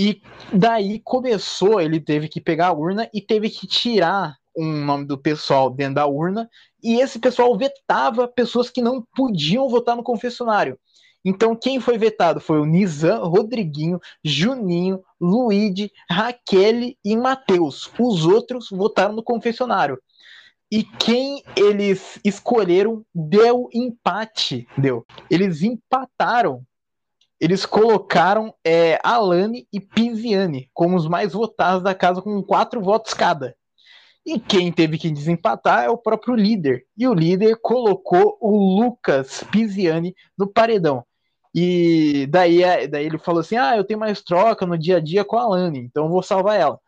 E 0.00 0.22
daí 0.50 0.98
começou, 1.04 1.78
ele 1.78 2.00
teve 2.00 2.26
que 2.26 2.40
pegar 2.40 2.68
a 2.68 2.72
urna 2.72 3.06
e 3.12 3.20
teve 3.20 3.50
que 3.50 3.66
tirar 3.66 4.34
um 4.56 4.82
nome 4.82 5.04
do 5.04 5.18
pessoal 5.18 5.68
dentro 5.68 5.96
da 5.96 6.06
urna, 6.06 6.48
e 6.82 7.02
esse 7.02 7.18
pessoal 7.18 7.54
vetava 7.54 8.26
pessoas 8.26 8.70
que 8.70 8.80
não 8.80 9.04
podiam 9.14 9.68
votar 9.68 9.94
no 9.94 10.02
confessionário. 10.02 10.78
Então, 11.22 11.54
quem 11.54 11.78
foi 11.78 11.98
vetado 11.98 12.40
foi 12.40 12.58
o 12.58 12.64
Nizam, 12.64 13.28
Rodriguinho, 13.28 14.00
Juninho, 14.24 15.04
Luíde, 15.20 15.92
Raquel 16.10 16.94
e 17.04 17.14
Matheus. 17.14 17.90
Os 17.98 18.24
outros 18.24 18.68
votaram 18.70 19.12
no 19.12 19.22
confessionário. 19.22 19.98
E 20.72 20.82
quem 20.82 21.42
eles 21.54 22.18
escolheram 22.24 23.04
deu 23.14 23.68
empate, 23.70 24.66
deu. 24.78 25.04
Eles 25.28 25.62
empataram 25.62 26.64
eles 27.40 27.64
colocaram 27.64 28.54
é, 28.62 29.00
Alane 29.02 29.66
e 29.72 29.80
Piziane 29.80 30.70
como 30.74 30.96
os 30.96 31.08
mais 31.08 31.32
votados 31.32 31.82
da 31.82 31.94
casa, 31.94 32.20
com 32.20 32.42
quatro 32.42 32.82
votos 32.82 33.14
cada. 33.14 33.56
E 34.26 34.38
quem 34.38 34.70
teve 34.70 34.98
que 34.98 35.10
desempatar 35.10 35.84
é 35.84 35.88
o 35.88 35.96
próprio 35.96 36.34
líder. 36.34 36.84
E 36.96 37.08
o 37.08 37.14
líder 37.14 37.56
colocou 37.62 38.36
o 38.40 38.80
Lucas 38.80 39.42
Piziane 39.50 40.14
no 40.36 40.46
paredão. 40.46 41.04
E 41.54 42.26
daí, 42.28 42.62
é, 42.62 42.86
daí 42.86 43.06
ele 43.06 43.18
falou 43.18 43.40
assim: 43.40 43.56
Ah, 43.56 43.76
eu 43.76 43.84
tenho 43.84 43.98
mais 43.98 44.20
troca 44.22 44.66
no 44.66 44.78
dia 44.78 44.98
a 44.98 45.00
dia 45.00 45.24
com 45.24 45.36
a 45.36 45.42
Alane, 45.42 45.80
então 45.80 46.04
eu 46.04 46.10
vou 46.10 46.22
salvar 46.22 46.60
ela. 46.60 46.78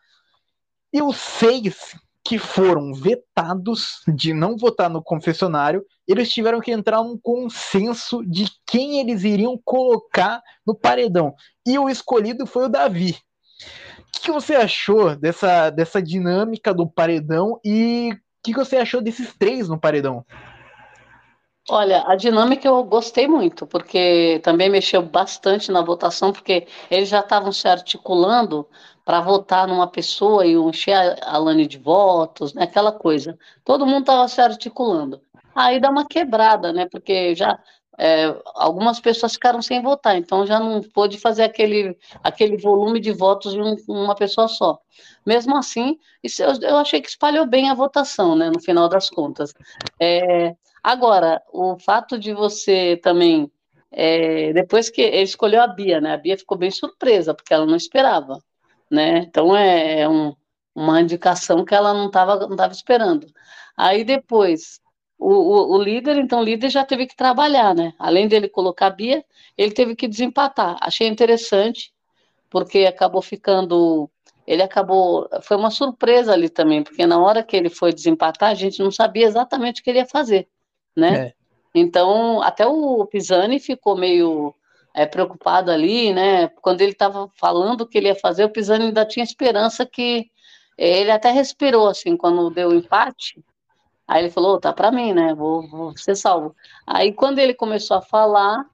E 0.92 1.00
os 1.02 1.16
seis 1.16 1.96
que 2.24 2.38
foram 2.38 2.94
vetados 2.94 4.00
de 4.06 4.32
não 4.32 4.56
votar 4.56 4.88
no 4.88 5.02
confessionário, 5.02 5.84
eles 6.06 6.32
tiveram 6.32 6.60
que 6.60 6.70
entrar 6.70 7.02
num 7.02 7.18
consenso 7.18 8.24
de 8.24 8.46
quem 8.66 9.00
eles 9.00 9.24
iriam 9.24 9.60
colocar 9.64 10.40
no 10.66 10.74
paredão. 10.74 11.34
E 11.66 11.78
o 11.78 11.88
escolhido 11.88 12.46
foi 12.46 12.66
o 12.66 12.68
Davi. 12.68 13.16
O 13.98 14.20
que, 14.22 14.30
você 14.30 14.54
achou 14.54 15.16
dessa, 15.16 15.70
dessa 15.70 16.00
dinâmica 16.00 16.72
do 16.72 16.88
paredão 16.88 17.58
e 17.64 18.10
o 18.12 18.16
que, 18.42 18.52
que 18.52 18.58
você 18.58 18.76
achou 18.76 19.02
desses 19.02 19.34
três 19.36 19.68
no 19.68 19.80
paredão? 19.80 20.24
Olha, 21.70 22.02
a 22.06 22.16
dinâmica 22.16 22.66
eu 22.66 22.82
gostei 22.82 23.28
muito, 23.28 23.66
porque 23.66 24.40
também 24.42 24.68
mexeu 24.68 25.00
bastante 25.00 25.70
na 25.70 25.80
votação, 25.80 26.32
porque 26.32 26.66
eles 26.90 27.08
já 27.08 27.20
estavam 27.20 27.52
se 27.52 27.68
articulando 27.68 28.68
para 29.04 29.20
votar 29.20 29.68
numa 29.68 29.86
pessoa 29.86 30.44
e 30.44 30.54
encher 30.54 30.94
a, 30.94 31.34
a 31.34 31.38
lane 31.38 31.66
de 31.66 31.78
votos, 31.78 32.52
né, 32.52 32.64
aquela 32.64 32.90
coisa. 32.90 33.38
Todo 33.64 33.86
mundo 33.86 34.00
estava 34.00 34.26
se 34.26 34.40
articulando. 34.40 35.20
Aí 35.54 35.78
dá 35.80 35.90
uma 35.90 36.06
quebrada, 36.06 36.72
né? 36.72 36.88
Porque 36.90 37.34
já 37.34 37.58
é, 37.98 38.34
algumas 38.54 38.98
pessoas 39.00 39.34
ficaram 39.34 39.60
sem 39.60 39.82
votar, 39.82 40.16
então 40.16 40.46
já 40.46 40.58
não 40.58 40.80
pôde 40.82 41.18
fazer 41.18 41.44
aquele, 41.44 41.96
aquele 42.24 42.56
volume 42.56 42.98
de 42.98 43.12
votos 43.12 43.52
de 43.52 43.60
um, 43.60 43.76
uma 43.88 44.14
pessoa 44.14 44.48
só. 44.48 44.78
Mesmo 45.26 45.56
assim, 45.56 45.98
isso, 46.22 46.42
eu, 46.42 46.52
eu, 46.62 46.76
achei 46.78 47.00
que 47.00 47.08
espalhou 47.08 47.46
bem 47.46 47.70
a 47.70 47.74
votação, 47.74 48.34
né? 48.34 48.50
No 48.50 48.60
final 48.60 48.88
das 48.88 49.10
contas. 49.10 49.52
É, 50.00 50.56
agora, 50.82 51.42
o 51.52 51.78
fato 51.78 52.18
de 52.18 52.32
você 52.32 52.98
também. 53.02 53.50
É, 53.90 54.52
depois 54.54 54.88
que 54.88 55.02
ele 55.02 55.22
escolheu 55.22 55.62
a 55.62 55.66
Bia, 55.66 56.00
né? 56.00 56.14
A 56.14 56.16
Bia 56.16 56.38
ficou 56.38 56.56
bem 56.56 56.70
surpresa, 56.70 57.34
porque 57.34 57.52
ela 57.52 57.66
não 57.66 57.76
esperava 57.76 58.38
né? 58.92 59.18
Então 59.20 59.56
é, 59.56 60.00
é 60.00 60.08
um, 60.08 60.34
uma 60.74 61.00
indicação 61.00 61.64
que 61.64 61.74
ela 61.74 61.94
não 61.94 62.06
estava 62.08 62.46
não 62.46 62.56
tava 62.56 62.72
esperando. 62.74 63.26
Aí 63.76 64.04
depois, 64.04 64.80
o, 65.18 65.30
o, 65.32 65.76
o, 65.76 65.82
líder, 65.82 66.18
então 66.18 66.40
o 66.40 66.44
líder 66.44 66.70
já 66.70 66.84
teve 66.84 67.06
que 67.06 67.16
trabalhar, 67.16 67.74
né? 67.74 67.94
Além 67.98 68.28
dele 68.28 68.48
colocar 68.48 68.88
a 68.88 68.90
Bia, 68.90 69.24
ele 69.56 69.72
teve 69.72 69.96
que 69.96 70.06
desempatar. 70.06 70.76
Achei 70.80 71.08
interessante, 71.08 71.92
porque 72.50 72.80
acabou 72.80 73.22
ficando. 73.22 74.10
Ele 74.46 74.62
acabou. 74.62 75.28
Foi 75.42 75.56
uma 75.56 75.70
surpresa 75.70 76.32
ali 76.34 76.48
também, 76.50 76.82
porque 76.82 77.06
na 77.06 77.18
hora 77.20 77.42
que 77.42 77.56
ele 77.56 77.70
foi 77.70 77.92
desempatar, 77.94 78.50
a 78.50 78.54
gente 78.54 78.80
não 78.80 78.90
sabia 78.90 79.26
exatamente 79.26 79.80
o 79.80 79.84
que 79.84 79.90
ele 79.90 80.00
ia 80.00 80.06
fazer, 80.06 80.48
né? 80.96 81.26
É. 81.28 81.34
Então, 81.74 82.42
até 82.42 82.66
o 82.66 83.06
Pisani 83.06 83.58
ficou 83.58 83.96
meio 83.96 84.54
é, 84.94 85.06
preocupado 85.06 85.70
ali, 85.70 86.12
né? 86.12 86.48
Quando 86.60 86.82
ele 86.82 86.92
estava 86.92 87.30
falando 87.36 87.82
o 87.82 87.86
que 87.86 87.98
ele 87.98 88.08
ia 88.08 88.14
fazer, 88.14 88.44
o 88.44 88.50
Pisani 88.50 88.86
ainda 88.86 89.06
tinha 89.06 89.24
esperança 89.24 89.86
que 89.86 90.30
ele 90.76 91.10
até 91.10 91.30
respirou 91.30 91.88
assim 91.88 92.16
quando 92.16 92.50
deu 92.50 92.70
o 92.70 92.74
empate. 92.74 93.42
Aí 94.06 94.24
ele 94.24 94.30
falou: 94.30 94.60
tá 94.60 94.72
para 94.72 94.90
mim, 94.90 95.12
né? 95.12 95.34
Vou, 95.34 95.66
vou 95.68 95.96
ser 95.96 96.14
salvo. 96.14 96.54
Aí 96.86 97.12
quando 97.12 97.38
ele 97.38 97.54
começou 97.54 97.96
a 97.96 98.02
falar, 98.02 98.66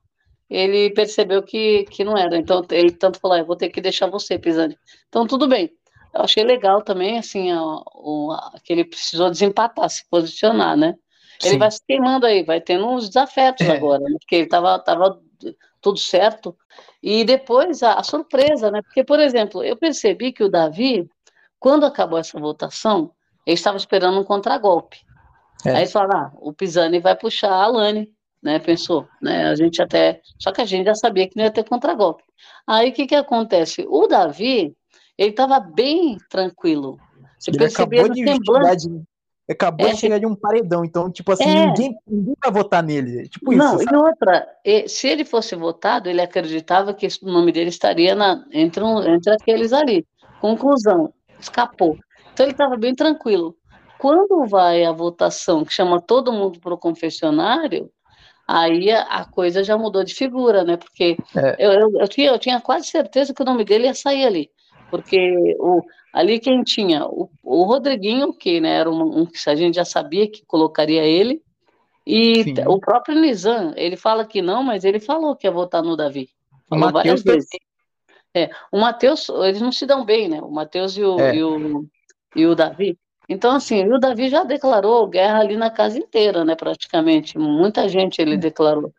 ele 0.51 0.91
percebeu 0.91 1.43
que, 1.43 1.85
que 1.85 2.05
não 2.05 2.17
era. 2.17 2.37
Então 2.37 2.65
ele 2.71 2.91
tanto 2.91 3.21
falou: 3.21 3.37
ah, 3.37 3.43
vou 3.45 3.57
ter 3.57 3.69
que 3.69 3.81
deixar 3.81 4.09
você, 4.09 4.39
Pisani. 4.39 4.77
Então 5.09 5.27
tudo 5.27 5.47
bem. 5.47 5.71
Eu 6.15 6.23
achei 6.23 6.43
legal 6.43 6.83
também, 6.83 7.19
assim, 7.19 7.53
o, 7.53 7.83
o, 7.95 8.37
que 8.65 8.73
ele 8.73 8.85
precisou 8.85 9.31
desempatar, 9.31 9.89
se 9.91 10.09
posicionar, 10.09 10.77
né? 10.77 10.95
Ele 11.42 11.53
Sim. 11.53 11.59
vai 11.59 11.70
se 11.70 11.81
queimando 11.87 12.27
aí, 12.27 12.42
vai 12.42 12.61
tendo 12.61 12.87
uns 12.87 13.09
desafetos 13.09 13.66
é. 13.66 13.77
agora, 13.77 14.01
né? 14.01 14.16
porque 14.18 14.35
ele 14.35 14.44
estava 14.44 14.79
tava 14.79 15.20
tudo 15.81 15.98
certo. 15.98 16.57
E 17.03 17.24
depois 17.24 17.83
a, 17.83 17.94
a, 17.94 18.03
surpresa, 18.03 18.70
né? 18.70 18.83
Porque, 18.83 19.05
por 19.05 19.20
exemplo, 19.20 19.62
eu 19.62 19.77
percebi 19.77 20.33
que 20.33 20.42
o 20.42 20.48
Davi, 20.48 21.09
quando 21.59 21.87
acabou 21.87 22.18
essa 22.18 22.38
votação, 22.38 23.12
ele 23.46 23.55
estava 23.55 23.77
esperando 23.77 24.18
um 24.18 24.24
contragolpe. 24.24 24.98
É. 25.64 25.77
Aí 25.77 25.87
falaram, 25.87 26.18
ah, 26.18 26.33
o 26.37 26.53
Pisani 26.53 27.01
vai 27.01 27.16
puxar 27.16 27.51
a 27.51 27.64
Alane, 27.64 28.12
né? 28.42 28.59
Pensou, 28.59 29.09
né? 29.20 29.48
A 29.48 29.55
gente 29.55 29.81
até. 29.81 30.20
Só 30.38 30.53
que 30.53 30.61
a 30.61 30.64
gente 30.64 30.87
já 30.87 30.94
sabia 30.94 31.29
que 31.29 31.37
não 31.37 31.44
ia 31.44 31.51
ter 31.51 31.64
contragolpe. 31.64 32.22
Aí 32.66 32.90
o 32.90 32.92
que, 32.92 33.07
que 33.07 33.14
acontece? 33.14 33.87
O 33.88 34.07
Davi, 34.07 34.77
ele 35.16 35.31
estava 35.31 35.59
bem 35.59 36.18
tranquilo. 36.29 36.98
Você 37.38 37.51
ele 37.51 37.59
percebia 37.59 38.07
no 38.07 38.14
semblante. 38.14 38.88
Acabou 39.51 39.87
é, 39.87 39.93
de 39.93 39.97
chegar 39.99 40.19
de 40.19 40.27
um 40.27 40.35
paredão, 40.35 40.85
então, 40.85 41.11
tipo 41.11 41.33
assim, 41.33 41.45
é, 41.45 41.67
ninguém, 41.69 41.97
ninguém 42.07 42.35
vai 42.43 42.53
votar 42.53 42.83
nele. 42.83 43.29
Tipo 43.29 43.55
não, 43.55 43.77
isso, 43.77 43.91
e 43.91 43.97
outra, 43.97 44.47
se 44.87 45.09
ele 45.09 45.25
fosse 45.25 45.57
votado, 45.57 46.11
ele 46.11 46.21
acreditava 46.21 46.93
que 46.93 47.09
o 47.23 47.31
nome 47.31 47.51
dele 47.51 47.71
estaria 47.71 48.15
na, 48.15 48.45
entre, 48.53 48.85
um, 48.85 49.03
entre 49.03 49.33
aqueles 49.33 49.73
ali. 49.73 50.07
Conclusão, 50.39 51.15
escapou. 51.41 51.97
Então 52.33 52.45
ele 52.45 52.53
estava 52.53 52.77
bem 52.77 52.95
tranquilo. 52.95 53.57
quando 53.99 54.47
vai 54.47 54.85
a 54.85 54.93
votação, 54.93 55.65
que 55.65 55.73
chama 55.73 56.01
todo 56.01 56.33
mundo 56.33 56.61
para 56.61 56.75
o 56.75 56.79
confessionário, 56.79 57.91
aí 58.47 58.91
a, 58.91 59.01
a, 59.03 59.25
coisa 59.25 59.65
já 59.65 59.79
mudou 59.79 60.05
de 60.05 60.15
figura, 60.15 60.63
né? 60.63 60.77
Porque 60.77 61.17
é. 61.35 61.57
eu, 61.59 61.73
eu, 61.73 62.01
eu, 62.01 62.09
tinha, 62.09 62.31
eu 62.31 62.39
tinha 62.39 62.61
quase 62.61 62.87
certeza 62.87 63.33
que 63.33 63.43
o 63.43 63.47
nome 63.47 63.65
dele 63.65 63.87
ia 63.87 63.95
sair 63.95 64.27
ali. 64.27 64.51
Porque 64.90 65.57
o, 65.59 65.83
ali 66.12 66.38
quem 66.38 66.62
tinha 66.62 67.07
o, 67.07 67.31
o 67.42 67.64
Rodriguinho, 67.64 68.33
que 68.33 68.61
né, 68.61 68.77
era 68.77 68.90
um, 68.90 69.20
um, 69.20 69.27
que 69.27 69.38
a 69.48 69.55
gente 69.55 69.74
já 69.74 69.85
sabia 69.85 70.31
que 70.31 70.44
colocaria 70.46 71.05
ele, 71.05 71.42
e 72.07 72.42
Sim. 72.42 72.55
o 72.66 72.79
próprio 72.81 73.20
Nizam, 73.20 73.74
ele 73.77 73.96
fala 73.96 74.24
que 74.24 74.40
não, 74.40 74.62
mas 74.62 74.85
ele 74.85 74.98
falou 74.98 75.37
que 75.37 75.46
ia 75.46 75.51
votar 75.51 75.83
no 75.83 75.96
Davi. 75.96 76.31
Falou 76.68 76.90
várias 76.90 77.22
vezes. 77.22 77.48
É, 78.35 78.51
o 78.72 78.79
Matheus, 78.79 79.29
eles 79.29 79.61
não 79.61 79.72
se 79.72 79.85
dão 79.85 80.05
bem, 80.05 80.29
né? 80.29 80.40
O 80.40 80.51
Matheus 80.51 80.96
e, 80.96 81.03
é. 81.03 81.35
e, 81.35 81.44
o, 81.44 81.87
e 82.35 82.46
o 82.46 82.55
Davi. 82.55 82.98
Então, 83.29 83.55
assim, 83.55 83.87
o 83.92 83.98
Davi 83.98 84.31
já 84.31 84.42
declarou 84.42 85.07
guerra 85.07 85.40
ali 85.40 85.57
na 85.57 85.70
casa 85.70 85.98
inteira, 85.98 86.44
né? 86.44 86.55
Praticamente. 86.55 87.38
Muita 87.38 87.87
gente 87.88 88.22
ele 88.22 88.38
declarou. 88.38 88.90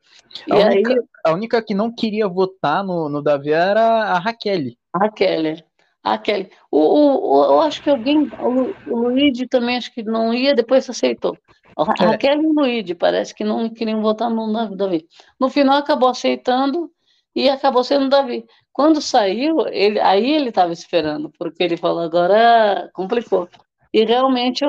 A, 0.52 0.60
e 0.60 0.64
única, 0.64 0.94
aí, 0.94 1.00
a 1.26 1.34
única 1.34 1.62
que 1.64 1.74
não 1.74 1.92
queria 1.92 2.28
votar 2.28 2.84
no, 2.84 3.10
no 3.10 3.24
Davi 3.24 3.52
era 3.52 3.82
a 3.82 4.20
Raquel. 4.20 4.74
A 4.94 5.00
Raquel, 5.00 5.58
a 6.04 6.18
Kelly. 6.18 6.50
O, 6.72 6.80
o, 6.80 7.32
o, 7.32 7.46
eu 7.46 7.62
acho 7.62 7.82
que 7.84 7.90
alguém, 7.90 8.30
o, 8.40 8.92
o 8.92 8.98
Luigi 8.98 9.48
também 9.48 9.78
acho 9.78 9.94
que 9.94 10.04
não 10.04 10.34
ia, 10.34 10.56
depois 10.56 10.90
aceitou. 10.90 11.38
A 11.78 12.04
é. 12.04 12.06
Raquel 12.08 12.42
e 12.42 12.46
o 12.46 12.54
Luigi 12.54 12.96
parece 12.96 13.34
que 13.34 13.44
não 13.44 13.70
queriam 13.70 14.02
votar 14.02 14.30
no 14.30 14.76
Davi. 14.76 15.08
No 15.40 15.50
final 15.50 15.78
acabou 15.78 16.10
aceitando 16.10 16.92
e 17.36 17.50
acabou 17.50 17.84
sendo 17.84 18.10
Davi. 18.10 18.46
Quando 18.72 19.02
saiu, 19.02 19.68
ele, 19.68 20.00
aí 20.00 20.32
ele 20.32 20.50
estava 20.50 20.74
esperando, 20.74 21.32
porque 21.38 21.64
ele 21.64 21.78
falou, 21.78 22.02
agora 22.02 22.90
complicou. 22.94 23.48
E 23.94 24.04
realmente, 24.06 24.64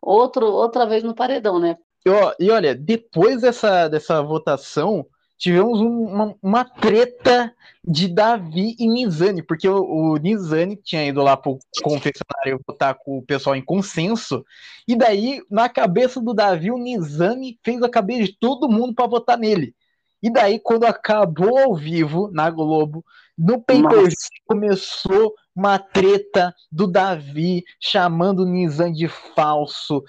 outro, 0.00 0.46
outra 0.46 0.86
vez 0.86 1.02
no 1.02 1.14
paredão, 1.14 1.58
né? 1.58 1.76
E, 2.06 2.44
e 2.44 2.50
olha, 2.50 2.74
depois 2.74 3.42
dessa, 3.42 3.88
dessa 3.88 4.22
votação, 4.22 5.06
tivemos 5.40 5.80
um, 5.80 6.04
uma, 6.04 6.34
uma 6.42 6.64
treta 6.64 7.52
de 7.82 8.06
Davi 8.06 8.76
e 8.78 8.86
Nizane, 8.86 9.42
porque 9.42 9.66
o, 9.66 9.82
o 9.82 10.16
Nizane 10.18 10.76
tinha 10.76 11.06
ido 11.06 11.22
lá 11.22 11.34
pro 11.34 11.58
confessionário 11.82 12.60
votar 12.66 12.94
com 12.94 13.16
o 13.16 13.22
pessoal 13.22 13.56
em 13.56 13.64
consenso, 13.64 14.44
e 14.86 14.94
daí, 14.94 15.42
na 15.50 15.66
cabeça 15.68 16.20
do 16.20 16.34
Davi, 16.34 16.70
o 16.70 16.76
Nizane 16.76 17.58
fez 17.64 17.82
a 17.82 17.88
cabeça 17.88 18.24
de 18.24 18.36
todo 18.38 18.68
mundo 18.68 18.94
para 18.94 19.08
votar 19.08 19.38
nele. 19.38 19.74
E 20.22 20.30
daí, 20.30 20.58
quando 20.58 20.84
acabou 20.84 21.58
ao 21.58 21.74
vivo 21.74 22.30
na 22.32 22.50
Globo, 22.50 23.04
no 23.36 23.60
pay 23.60 23.82
começou 24.46 25.34
uma 25.56 25.78
treta 25.78 26.54
do 26.70 26.86
Davi 26.86 27.64
chamando 27.80 28.40
o 28.40 28.46
Nizam 28.46 28.92
de 28.92 29.08
falso, 29.08 30.04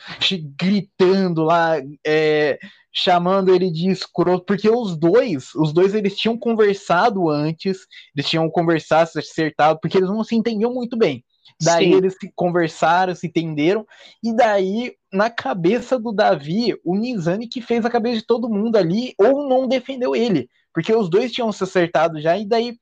gritando 0.58 1.44
lá, 1.44 1.76
é, 2.06 2.60
chamando 2.94 3.54
ele 3.54 3.72
de 3.72 3.90
escroto, 3.90 4.46
porque 4.46 4.70
os 4.70 4.98
dois, 4.98 5.56
os 5.56 5.72
dois 5.72 5.96
eles 5.96 6.18
tinham 6.18 6.38
conversado 6.38 7.30
antes, 7.30 7.88
eles 8.16 8.30
tinham 8.30 8.50
conversado, 8.50 9.10
se 9.10 9.20
acertado, 9.20 9.80
porque 9.82 9.98
eles 9.98 10.10
não 10.10 10.24
se 10.24 10.36
entendiam 10.36 10.74
muito 10.74 10.98
bem. 10.98 11.24
Daí 11.62 11.92
Sim. 11.92 11.98
eles 11.98 12.16
conversaram, 12.36 13.16
se 13.16 13.28
entenderam, 13.28 13.86
e 14.24 14.36
daí, 14.36 14.94
na 15.12 15.30
cabeça 15.30 16.00
do 16.00 16.12
Davi, 16.12 16.76
o 16.84 16.96
Nizani 16.96 17.48
que 17.48 17.62
fez 17.62 17.86
a 17.86 17.90
cabeça 17.90 18.18
de 18.18 18.26
todo 18.26 18.50
mundo 18.50 18.78
ali, 18.78 19.14
ou 19.18 19.48
não 19.48 19.68
defendeu 19.68 20.16
ele, 20.16 20.50
porque 20.74 20.94
os 20.94 21.10
dois 21.10 21.32
tinham 21.32 21.52
se 21.52 21.64
acertado 21.64 22.20
já, 22.22 22.38
e 22.38 22.46
daí, 22.46 22.78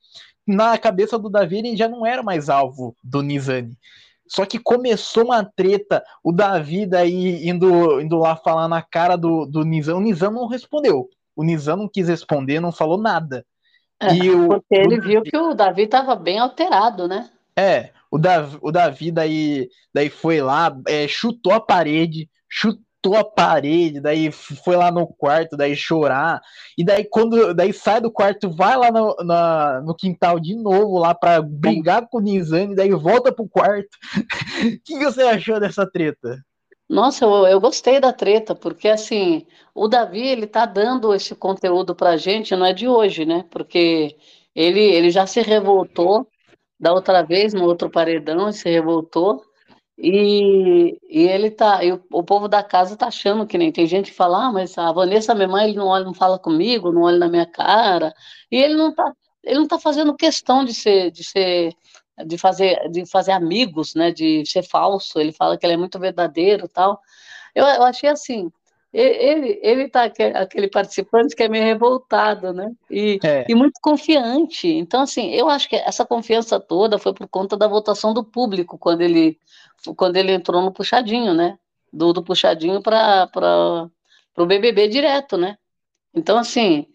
na 0.46 0.78
cabeça 0.78 1.18
do 1.18 1.28
Davi, 1.28 1.58
ele 1.58 1.76
já 1.76 1.88
não 1.88 2.06
era 2.06 2.22
mais 2.22 2.48
alvo 2.48 2.94
do 3.02 3.22
Nizani. 3.22 3.76
Só 4.30 4.46
que 4.46 4.60
começou 4.60 5.24
uma 5.24 5.44
treta, 5.44 6.04
o 6.22 6.30
Davi 6.30 6.86
daí 6.86 7.48
indo, 7.48 8.00
indo 8.00 8.16
lá 8.16 8.36
falar 8.36 8.68
na 8.68 8.80
cara 8.80 9.16
do, 9.16 9.44
do 9.44 9.64
Nizam, 9.64 9.98
o 9.98 10.00
Nizam 10.00 10.30
não 10.30 10.46
respondeu. 10.46 11.08
O 11.34 11.42
Nizam 11.42 11.76
não 11.76 11.88
quis 11.88 12.06
responder, 12.08 12.60
não 12.60 12.70
falou 12.70 12.96
nada. 12.96 13.44
É, 14.00 14.14
e 14.14 14.30
o, 14.30 14.46
porque 14.46 14.74
ele 14.74 15.00
o, 15.00 15.02
viu 15.02 15.22
que 15.22 15.36
o 15.36 15.52
Davi 15.52 15.82
estava 15.82 16.14
bem 16.14 16.38
alterado, 16.38 17.08
né? 17.08 17.28
É, 17.58 17.90
o 18.10 18.18
Davi, 18.18 18.58
o 18.60 18.72
Davi 18.72 19.10
daí, 19.12 19.68
daí 19.94 20.10
foi 20.10 20.40
lá, 20.40 20.76
é, 20.88 21.06
chutou 21.06 21.52
a 21.52 21.60
parede, 21.60 22.28
chutou 22.48 23.16
a 23.16 23.24
parede, 23.24 24.00
daí 24.00 24.32
foi 24.32 24.76
lá 24.76 24.90
no 24.90 25.06
quarto, 25.06 25.56
daí 25.56 25.76
chorar, 25.76 26.40
e 26.76 26.84
daí 26.84 27.04
quando 27.04 27.54
daí 27.54 27.72
sai 27.72 28.00
do 28.00 28.10
quarto, 28.10 28.50
vai 28.50 28.76
lá 28.76 28.90
no, 28.90 29.14
na, 29.24 29.80
no 29.82 29.94
quintal 29.94 30.40
de 30.40 30.56
novo 30.56 30.98
lá 30.98 31.14
para 31.14 31.40
brigar 31.40 32.08
com 32.08 32.18
o 32.18 32.20
Nizane, 32.20 32.74
daí 32.74 32.90
volta 32.90 33.32
pro 33.32 33.48
quarto. 33.48 33.96
O 34.16 34.80
que, 34.84 34.98
você 34.98 35.22
achou 35.22 35.60
dessa 35.60 35.88
treta? 35.88 36.44
Nossa, 36.88 37.24
eu, 37.24 37.46
eu, 37.46 37.60
gostei 37.60 38.00
da 38.00 38.12
treta, 38.12 38.52
porque 38.52 38.88
assim, 38.88 39.46
o 39.72 39.86
Davi, 39.86 40.26
ele 40.26 40.48
tá 40.48 40.66
dando 40.66 41.14
esse 41.14 41.36
conteúdo 41.36 41.94
pra 41.94 42.16
gente, 42.16 42.56
não 42.56 42.66
é 42.66 42.72
de 42.72 42.88
hoje, 42.88 43.24
né? 43.24 43.44
Porque 43.48 44.16
ele, 44.52 44.80
ele 44.80 45.10
já 45.10 45.24
se 45.24 45.40
revoltou 45.40 46.26
da 46.80 46.92
outra 46.92 47.22
vez 47.22 47.52
no 47.52 47.64
outro 47.64 47.90
paredão, 47.90 48.44
ele 48.44 48.52
se 48.54 48.68
revoltou, 48.70 49.44
e, 49.98 50.98
e 51.10 51.28
ele 51.28 51.50
tá, 51.50 51.84
e 51.84 51.92
o, 51.92 52.02
o, 52.10 52.24
povo 52.24 52.48
da 52.48 52.62
casa 52.62 52.96
tá 52.96 53.08
achando 53.08 53.46
que 53.46 53.58
nem 53.58 53.70
tem 53.70 53.86
gente 53.86 54.10
que 54.10 54.16
fala, 54.16 54.46
ah, 54.46 54.52
mas 54.52 54.78
a 54.78 54.90
Vanessa, 54.92 55.34
minha 55.34 55.46
mãe, 55.46 55.68
ele 55.68 55.76
não 55.76 55.88
olha, 55.88 56.04
não 56.04 56.14
fala 56.14 56.38
comigo, 56.38 56.90
não 56.90 57.02
olha 57.02 57.18
na 57.18 57.28
minha 57.28 57.44
cara, 57.44 58.14
e 58.50 58.56
ele 58.56 58.74
não 58.76 58.94
tá, 58.94 59.12
ele 59.44 59.58
não 59.58 59.68
tá 59.68 59.78
fazendo 59.78 60.16
questão 60.16 60.64
de 60.64 60.72
ser, 60.72 61.10
de 61.10 61.22
ser, 61.22 61.74
de 62.26 62.38
fazer, 62.38 62.88
de 62.90 63.04
fazer 63.04 63.32
amigos, 63.32 63.94
né, 63.94 64.10
de 64.10 64.42
ser 64.46 64.62
falso. 64.62 65.18
Ele 65.20 65.32
fala 65.32 65.58
que 65.58 65.66
ele 65.66 65.74
é 65.74 65.76
muito 65.76 65.98
verdadeiro, 65.98 66.66
tal. 66.68 66.98
Eu, 67.54 67.66
eu 67.66 67.82
achei 67.82 68.08
assim, 68.08 68.50
ele, 68.92 69.60
ele 69.62 69.88
tá 69.88 70.04
aquele 70.34 70.68
participante 70.68 71.36
que 71.36 71.44
é 71.44 71.48
meio 71.48 71.64
revoltado, 71.64 72.52
né? 72.52 72.72
E, 72.90 73.20
é. 73.22 73.46
e, 73.48 73.54
muito 73.54 73.78
confiante. 73.80 74.66
Então, 74.66 75.02
assim, 75.02 75.30
eu 75.30 75.48
acho 75.48 75.68
que 75.68 75.76
essa 75.76 76.04
confiança 76.04 76.58
toda 76.58 76.98
foi 76.98 77.14
por 77.14 77.28
conta 77.28 77.56
da 77.56 77.68
votação 77.68 78.12
do 78.12 78.24
público 78.24 78.76
quando 78.76 79.02
ele, 79.02 79.38
quando 79.96 80.16
ele 80.16 80.32
entrou 80.32 80.60
no 80.60 80.72
puxadinho, 80.72 81.32
né? 81.32 81.56
Do, 81.92 82.12
do 82.12 82.22
puxadinho 82.22 82.82
para 82.82 83.88
o 84.36 84.46
BBB 84.46 84.88
direto, 84.88 85.36
né? 85.36 85.56
Então, 86.12 86.36
assim, 86.36 86.86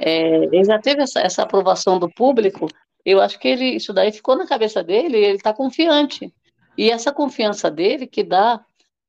é, 0.00 0.44
ele 0.46 0.64
já 0.64 0.80
teve 0.80 1.02
essa, 1.02 1.20
essa 1.20 1.42
aprovação 1.42 2.00
do 2.00 2.10
público. 2.10 2.66
Eu 3.04 3.20
acho 3.20 3.38
que 3.38 3.46
ele, 3.46 3.76
isso 3.76 3.92
daí 3.92 4.10
ficou 4.10 4.36
na 4.36 4.46
cabeça 4.46 4.82
dele. 4.82 5.18
Ele 5.18 5.36
está 5.36 5.54
confiante. 5.54 6.34
E 6.76 6.90
essa 6.90 7.12
confiança 7.12 7.70
dele 7.70 8.08
que 8.08 8.24
dá 8.24 8.60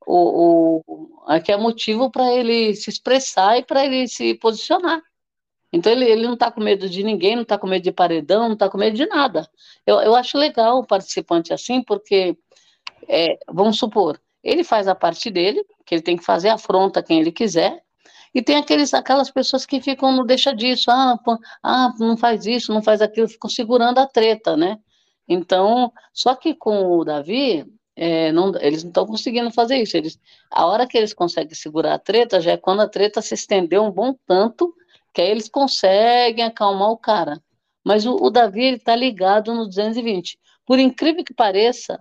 o, 0.06 0.82
o, 0.88 1.42
que 1.44 1.52
é 1.52 1.58
motivo 1.58 2.10
para 2.10 2.34
ele 2.34 2.76
se 2.76 2.90
expressar 2.90 3.58
e 3.58 3.64
para 3.64 3.86
ele 3.86 4.08
se 4.08 4.34
posicionar. 4.36 5.02
Então 5.72 5.92
ele, 5.92 6.06
ele 6.06 6.26
não 6.26 6.36
está 6.36 6.52
com 6.52 6.62
medo 6.62 6.90
de 6.90 7.04
ninguém, 7.04 7.36
não 7.36 7.44
está 7.44 7.58
com 7.58 7.68
medo 7.68 7.84
de 7.84 7.92
paredão, 7.92 8.46
não 8.46 8.54
está 8.54 8.70
com 8.70 8.78
medo 8.78 8.96
de 8.96 9.06
nada. 9.06 9.50
Eu, 9.86 10.00
eu 10.00 10.16
acho 10.16 10.38
legal 10.38 10.80
o 10.80 10.88
participante 10.88 11.54
assim, 11.54 11.84
porque, 11.84 12.38
é, 13.08 13.38
vamos 13.48 13.78
supor, 13.78 14.20
ele 14.44 14.64
faz 14.64 14.88
a 14.88 14.96
parte 14.96 15.30
dele, 15.30 15.66
que 15.86 15.96
ele 15.96 16.02
tem 16.02 16.16
que 16.16 16.24
fazer 16.24 16.50
afronta 16.50 17.04
quem 17.04 17.20
ele 17.20 17.32
quiser, 17.32 17.84
e 18.34 18.42
tem 18.42 18.58
aqueles, 18.58 18.94
aquelas 18.94 19.32
pessoas 19.32 19.66
que 19.66 19.82
ficam, 19.82 20.12
não 20.12 20.26
deixa 20.26 20.54
disso, 20.54 20.92
ah, 20.92 21.18
pô, 21.24 21.38
ah, 21.64 21.94
não 22.00 22.18
faz 22.18 22.46
isso, 22.46 22.74
não 22.74 22.84
faz 22.84 23.02
aquilo, 23.02 23.28
ficam 23.28 23.50
segurando 23.50 23.98
a 24.00 24.06
treta, 24.06 24.56
né? 24.58 24.78
Então, 25.28 25.92
só 26.14 26.36
que 26.36 26.54
com 26.54 26.98
o 26.98 27.04
Davi, 27.04 27.66
é, 27.96 28.32
não, 28.32 28.54
eles 28.60 28.84
não 28.84 28.90
estão 28.90 29.06
conseguindo 29.06 29.50
fazer 29.52 29.78
isso. 29.78 29.96
Eles, 29.96 30.20
a 30.52 30.66
hora 30.66 30.88
que 30.88 30.98
eles 30.98 31.14
conseguem 31.14 31.56
segurar 31.56 31.94
a 31.94 32.00
treta, 32.00 32.42
já 32.42 32.52
é 32.52 32.58
quando 32.58 32.82
a 32.82 32.90
treta 32.90 33.22
se 33.22 33.34
estendeu 33.34 33.84
um 33.84 33.92
bom 33.92 34.16
tanto, 34.28 34.76
que 35.14 35.22
aí 35.22 35.30
eles 35.30 35.48
conseguem 35.48 36.44
acalmar 36.44 36.90
o 36.90 36.98
cara. 36.98 37.42
Mas 37.84 38.06
o, 38.06 38.16
o 38.16 38.30
Davi 38.30 38.76
está 38.76 38.96
ligado 38.96 39.54
no 39.54 39.66
220. 39.66 40.38
Por 40.66 40.80
incrível 40.80 41.24
que 41.24 41.34
pareça, 41.34 42.00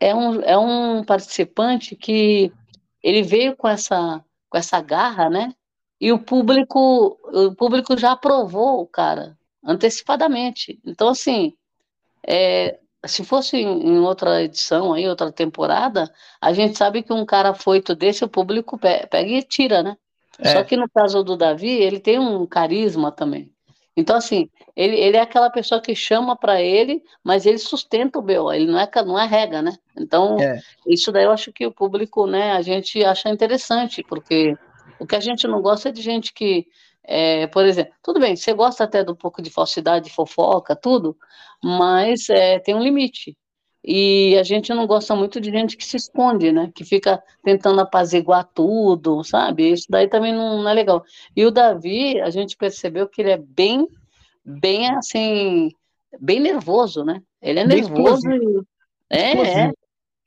é 0.00 0.14
um, 0.14 0.40
é 0.42 0.56
um 0.56 1.04
participante 1.04 1.96
que 1.96 2.52
ele 3.02 3.22
veio 3.22 3.56
com 3.56 3.68
essa, 3.68 4.24
com 4.48 4.56
essa 4.56 4.80
garra, 4.80 5.28
né? 5.28 5.52
E 6.00 6.12
o 6.12 6.18
público, 6.18 7.18
o 7.24 7.54
público 7.54 7.96
já 7.96 8.12
aprovou 8.12 8.80
o 8.80 8.86
cara 8.86 9.36
antecipadamente. 9.64 10.78
Então, 10.84 11.08
assim, 11.08 11.54
é, 12.26 12.78
se 13.06 13.24
fosse 13.24 13.56
em 13.56 13.98
outra 13.98 14.42
edição 14.42 14.92
aí, 14.92 15.08
outra 15.08 15.30
temporada, 15.32 16.12
a 16.40 16.52
gente 16.52 16.76
sabe 16.76 17.02
que 17.02 17.12
um 17.12 17.24
cara 17.24 17.54
foito 17.54 17.94
desse, 17.94 18.24
o 18.24 18.28
público 18.28 18.78
pega 18.78 19.20
e 19.20 19.42
tira, 19.42 19.82
né? 19.82 19.96
É. 20.38 20.52
Só 20.52 20.64
que 20.64 20.76
no 20.76 20.88
caso 20.88 21.22
do 21.22 21.36
Davi, 21.36 21.70
ele 21.70 21.98
tem 21.98 22.18
um 22.18 22.46
carisma 22.46 23.10
também. 23.10 23.50
Então, 23.96 24.14
assim, 24.14 24.50
ele, 24.76 24.94
ele 24.96 25.16
é 25.16 25.20
aquela 25.20 25.48
pessoa 25.48 25.80
que 25.80 25.94
chama 25.94 26.36
para 26.36 26.60
ele, 26.60 27.02
mas 27.24 27.46
ele 27.46 27.56
sustenta 27.56 28.18
o 28.18 28.22
BO, 28.22 28.52
ele 28.52 28.66
não 28.66 28.78
é, 28.78 28.88
não 29.04 29.18
é 29.18 29.26
rega, 29.26 29.62
né? 29.62 29.72
Então, 29.98 30.38
é. 30.38 30.60
isso 30.86 31.10
daí 31.10 31.24
eu 31.24 31.32
acho 31.32 31.50
que 31.50 31.66
o 31.66 31.72
público, 31.72 32.26
né, 32.26 32.52
a 32.52 32.60
gente 32.60 33.02
acha 33.02 33.30
interessante, 33.30 34.02
porque 34.02 34.54
o 35.00 35.06
que 35.06 35.16
a 35.16 35.20
gente 35.20 35.46
não 35.46 35.62
gosta 35.62 35.88
é 35.88 35.92
de 35.92 36.02
gente 36.02 36.34
que 36.34 36.66
é, 37.06 37.46
por 37.46 37.64
exemplo, 37.64 37.94
tudo 38.02 38.18
bem, 38.18 38.34
você 38.34 38.52
gosta 38.52 38.84
até 38.84 39.04
de 39.04 39.10
um 39.10 39.14
pouco 39.14 39.40
de 39.40 39.50
falsidade, 39.50 40.10
fofoca, 40.10 40.74
tudo, 40.74 41.16
mas 41.62 42.28
é, 42.28 42.58
tem 42.58 42.74
um 42.74 42.82
limite. 42.82 43.36
E 43.88 44.36
a 44.36 44.42
gente 44.42 44.74
não 44.74 44.84
gosta 44.84 45.14
muito 45.14 45.40
de 45.40 45.48
gente 45.48 45.76
que 45.76 45.84
se 45.84 45.96
esconde, 45.96 46.50
né? 46.50 46.72
Que 46.74 46.84
fica 46.84 47.22
tentando 47.44 47.80
apaziguar 47.80 48.44
tudo, 48.52 49.22
sabe? 49.22 49.70
Isso 49.70 49.86
daí 49.88 50.08
também 50.08 50.32
não, 50.32 50.60
não 50.60 50.68
é 50.68 50.74
legal. 50.74 51.04
E 51.36 51.46
o 51.46 51.52
Davi, 51.52 52.20
a 52.20 52.28
gente 52.30 52.56
percebeu 52.56 53.08
que 53.08 53.22
ele 53.22 53.30
é 53.30 53.36
bem, 53.38 53.86
bem 54.44 54.90
assim, 54.90 55.70
bem 56.20 56.40
nervoso, 56.40 57.04
né? 57.04 57.22
Ele 57.40 57.60
é 57.60 57.64
nervoso 57.64 58.28
e, 58.28 58.64
é, 59.08 59.30
explosivo. 59.30 59.60
é 59.60 59.72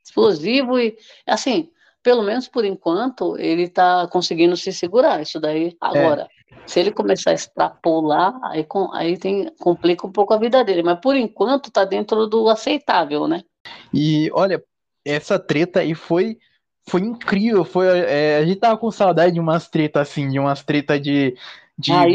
explosivo 0.01 0.79
e 0.79 0.97
assim, 1.27 1.69
pelo 2.01 2.23
menos 2.23 2.47
por 2.47 2.63
enquanto, 2.63 3.37
ele 3.37 3.63
está 3.63 4.07
conseguindo 4.07 4.55
se 4.55 4.71
segurar. 4.71 5.21
Isso 5.21 5.37
daí 5.37 5.67
é. 5.67 5.75
agora. 5.81 6.21
É. 6.21 6.38
Se 6.65 6.79
ele 6.79 6.91
começar 6.91 7.31
a 7.31 7.33
extrapolar, 7.33 8.39
aí, 8.43 8.65
aí 8.93 9.17
tem, 9.17 9.51
complica 9.59 10.05
um 10.05 10.12
pouco 10.12 10.33
a 10.33 10.38
vida 10.38 10.63
dele. 10.63 10.83
Mas 10.83 10.99
por 10.99 11.15
enquanto 11.15 11.67
está 11.67 11.83
dentro 11.83 12.27
do 12.27 12.47
aceitável, 12.49 13.27
né? 13.27 13.43
E 13.93 14.29
olha, 14.33 14.63
essa 15.05 15.39
treta 15.39 15.79
aí 15.79 15.95
foi 15.95 16.38
foi 16.88 17.01
incrível. 17.01 17.63
Foi, 17.63 17.88
é, 17.88 18.38
a 18.38 18.45
gente 18.45 18.59
tava 18.59 18.77
com 18.77 18.91
saudade 18.91 19.33
de 19.33 19.39
umas 19.39 19.67
tretas 19.67 20.09
assim, 20.09 20.29
de 20.29 20.39
umas 20.39 20.63
tretas 20.63 21.01
de, 21.01 21.35
de 21.77 21.91
ah, 21.91 22.05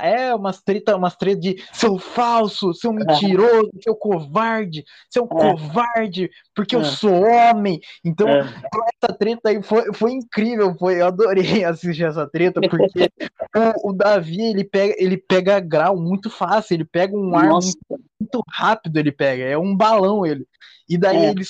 é, 0.00 0.34
umas 0.34 0.60
treta, 0.62 0.96
umas 0.96 1.16
treta 1.16 1.40
de 1.40 1.64
seu 1.72 1.98
falso, 1.98 2.72
seu 2.74 2.92
é. 2.92 2.94
mentiroso, 2.94 3.70
é. 3.76 3.82
seu 3.82 3.94
covarde, 3.94 4.84
seu 5.10 5.24
é. 5.24 5.28
covarde, 5.28 6.30
porque 6.54 6.74
é. 6.74 6.78
eu 6.78 6.84
sou 6.84 7.22
homem. 7.22 7.80
Então, 8.04 8.28
é. 8.28 8.40
essa 8.40 9.14
treta 9.14 9.50
aí 9.50 9.62
foi, 9.62 9.92
foi 9.92 10.12
incrível, 10.12 10.74
foi, 10.78 11.00
eu 11.00 11.06
adorei 11.06 11.44
assistir 11.64 12.04
essa 12.04 12.26
treta, 12.26 12.60
porque 12.60 13.10
o, 13.84 13.90
o, 13.90 13.92
Davi, 13.92 14.40
ele 14.40 14.64
pega, 14.64 14.94
ele 14.98 15.16
pega 15.16 15.60
grau 15.60 15.96
muito 15.96 16.30
fácil, 16.30 16.74
ele 16.74 16.84
pega 16.84 17.16
um 17.16 17.36
ar 17.36 17.50
muito, 17.50 17.78
muito, 18.20 18.42
rápido, 18.48 18.98
ele 18.98 19.12
pega, 19.12 19.44
é 19.44 19.58
um 19.58 19.76
balão 19.76 20.24
ele. 20.24 20.46
E 20.88 20.98
daí 20.98 21.16
é. 21.16 21.30
ele 21.30 21.44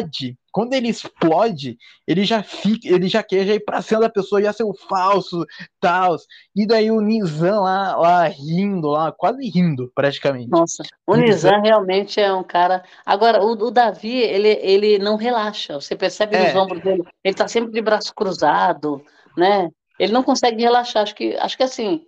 explode. 0.00 0.36
Quando 0.52 0.74
ele 0.74 0.88
explode, 0.88 1.78
ele 2.06 2.24
já 2.24 2.42
fica, 2.42 2.86
ele 2.86 3.08
já 3.08 3.22
quer 3.22 3.46
já 3.46 3.54
ir 3.54 3.64
pra 3.64 3.80
cima 3.80 4.00
da 4.00 4.10
pessoa, 4.10 4.42
já 4.42 4.52
ser 4.52 4.64
o 4.64 4.74
falso, 4.74 5.46
tal. 5.80 6.16
E 6.54 6.66
daí 6.66 6.90
o 6.90 7.00
Nizam 7.00 7.62
lá, 7.62 7.96
lá 7.96 8.28
rindo, 8.28 8.88
lá, 8.88 9.10
quase 9.10 9.48
rindo, 9.48 9.90
praticamente. 9.94 10.50
Nossa, 10.50 10.82
o 11.06 11.16
Nizam 11.16 11.62
realmente 11.62 12.20
é 12.20 12.32
um 12.32 12.44
cara. 12.44 12.82
Agora, 13.04 13.42
o, 13.42 13.52
o, 13.52 13.70
Davi, 13.70 14.14
ele, 14.14 14.58
ele 14.60 14.98
não 14.98 15.16
relaxa. 15.16 15.80
Você 15.80 15.96
percebe 15.96 16.36
é. 16.36 16.44
nos 16.44 16.54
ombros 16.54 16.82
dele, 16.82 17.02
ele 17.24 17.34
tá 17.34 17.48
sempre 17.48 17.72
de 17.72 17.80
braço 17.80 18.14
cruzado, 18.14 19.02
né? 19.36 19.70
Ele 20.02 20.12
não 20.12 20.24
consegue 20.24 20.60
relaxar. 20.60 21.04
Acho 21.04 21.14
que, 21.14 21.36
acho 21.36 21.56
que 21.56 21.62
assim, 21.62 22.04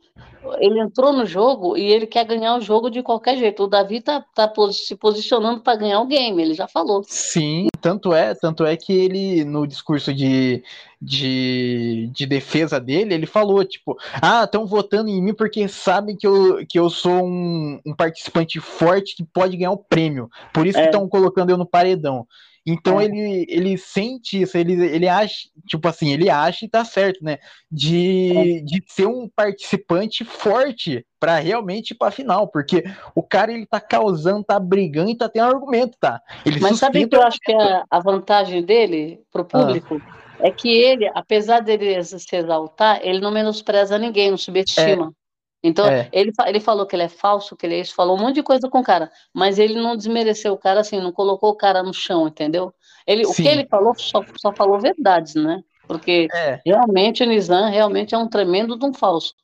ele 0.59 0.81
entrou 0.81 1.13
no 1.13 1.25
jogo 1.25 1.77
e 1.77 1.93
ele 1.93 2.09
quer 2.09 2.25
ganhar 2.25 2.57
o 2.57 2.61
jogo 2.61 2.91
de 2.91 3.05
qualquer 3.05 3.37
jeito. 3.37 3.63
O 3.63 3.67
Davi 3.69 4.01
tá, 4.01 4.21
tá 4.35 4.53
se 4.73 4.97
posicionando 4.97 5.61
para 5.61 5.79
ganhar 5.79 6.01
o 6.01 6.07
game, 6.07 6.43
ele 6.43 6.55
já 6.55 6.67
falou. 6.67 7.05
Sim, 7.07 7.69
tanto 7.81 8.13
é, 8.13 8.35
tanto 8.35 8.65
é 8.65 8.77
que 8.77 8.93
ele, 8.93 9.45
no 9.45 9.65
discurso 9.65 10.13
de, 10.13 10.65
de, 11.01 12.11
de 12.13 12.27
defesa 12.27 12.81
dele, 12.81 13.15
ele 13.15 13.27
falou, 13.27 13.65
tipo, 13.65 13.97
ah, 14.21 14.43
estão 14.43 14.67
votando 14.67 15.09
em 15.09 15.23
mim 15.23 15.33
porque 15.33 15.69
sabem 15.69 16.17
que 16.17 16.27
eu, 16.27 16.67
que 16.69 16.81
eu 16.81 16.91
sou 16.91 17.25
um, 17.25 17.81
um 17.87 17.95
participante 17.95 18.59
forte 18.59 19.15
que 19.15 19.23
pode 19.23 19.57
ganhar 19.57 19.71
o 19.71 19.79
prêmio. 19.79 20.29
Por 20.53 20.67
isso 20.67 20.79
é. 20.79 20.83
que 20.83 20.89
estão 20.89 21.09
colocando 21.09 21.51
eu 21.51 21.57
no 21.57 21.65
paredão. 21.65 22.27
Então 22.67 22.99
é. 22.99 23.05
ele, 23.05 23.47
ele 23.49 23.77
sente 23.77 24.41
isso, 24.41 24.57
ele, 24.57 24.73
ele 24.73 25.07
acha, 25.07 25.49
tipo 25.67 25.87
assim, 25.87 26.13
ele 26.13 26.31
acha 26.31 26.65
e 26.65 26.69
tá 26.69 26.83
certo, 26.85 27.23
né? 27.23 27.39
De, 27.71 28.59
é. 28.59 28.61
de 28.61 28.83
ser 28.87 29.07
um 29.07 29.29
participante 29.29 30.25
forte 30.25 31.05
para 31.21 31.39
realmente 31.39 31.91
ir 31.91 31.95
pra 31.95 32.11
final, 32.11 32.49
porque 32.49 32.85
o 33.15 33.23
cara 33.23 33.53
ele 33.53 33.67
tá 33.67 33.81
causando, 33.81 34.45
tá 34.45 34.59
brigando 34.59 35.11
e 35.11 35.17
tá 35.17 35.29
tendo 35.29 35.47
argumento, 35.47 35.97
tá? 36.01 36.21
Ele 36.45 36.59
Mas 36.61 36.79
sabe 36.79 37.07
que 37.07 37.15
eu 37.15 37.23
acho 37.23 37.39
que 37.39 37.53
a, 37.53 37.85
a 37.91 38.01
vantagem 38.01 38.63
dele 38.63 39.21
pro 39.31 39.43
ah. 39.43 39.45
público 39.45 40.01
ah. 40.03 40.47
é 40.47 40.51
que 40.51 40.69
ele, 40.69 41.11
apesar 41.15 41.61
dele 41.61 42.03
se 42.03 42.37
exaltar, 42.37 43.01
ele 43.03 43.21
não 43.21 43.31
menospreza 43.31 43.99
ninguém, 43.99 44.31
não 44.31 44.39
subestima. 44.39 45.13
É. 45.21 45.24
Então, 45.67 45.87
é. 45.87 46.11
ele, 46.13 46.31
ele 46.47 46.61
falou 46.61 46.85
que 46.85 46.95
ele 46.95 47.05
é 47.05 47.09
falso, 47.09 47.57
que 47.57 47.65
ele 47.65 47.77
é 47.77 47.81
isso, 47.81 47.95
falou 47.95 48.19
um 48.19 48.21
monte 48.21 48.35
de 48.35 48.43
coisa 48.43 48.69
com 48.69 48.81
o 48.81 48.85
cara, 48.85 49.11
mas 49.33 49.59
ele 49.59 49.81
não 49.81 49.97
desmereceu 49.97 50.53
o 50.53 50.59
cara 50.59 50.81
assim, 50.81 51.01
não 51.01 51.11
colocou 51.11 51.49
o 51.49 51.57
cara 51.57 51.83
no 51.83 51.95
chão, 51.95 52.29
entendeu? 52.29 52.71
Ele, 53.07 53.25
o 53.25 53.33
que 53.33 53.49
ele 53.49 53.67
falou 53.67 53.95
só, 53.97 54.23
só 54.37 54.53
falou 54.53 54.79
verdades, 54.79 55.35
né? 55.35 55.65
Porque 55.89 56.29
é. 56.35 56.61
realmente 56.67 57.23
o 57.23 57.27
Nizam 57.27 57.71
realmente 57.71 58.15
é 58.15 58.19
um 58.19 58.29
tremendo 58.29 58.79
de 58.79 58.85
um 58.85 58.93
falso. 58.93 59.35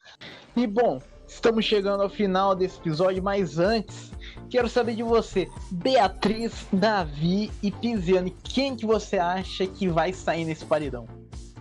E 0.54 0.66
bom, 0.66 1.00
estamos 1.26 1.64
chegando 1.64 2.02
ao 2.02 2.10
final 2.10 2.54
desse 2.54 2.78
episódio, 2.78 3.22
mas 3.22 3.58
antes, 3.58 4.12
quero 4.50 4.68
saber 4.68 4.96
de 4.96 5.02
você, 5.02 5.48
Beatriz, 5.70 6.66
Davi 6.70 7.50
e 7.62 7.70
Pisani, 7.70 8.36
quem 8.44 8.76
que 8.76 8.84
você 8.84 9.16
acha 9.16 9.66
que 9.66 9.88
vai 9.88 10.12
sair 10.12 10.44
nesse 10.44 10.66
paredão? 10.66 11.08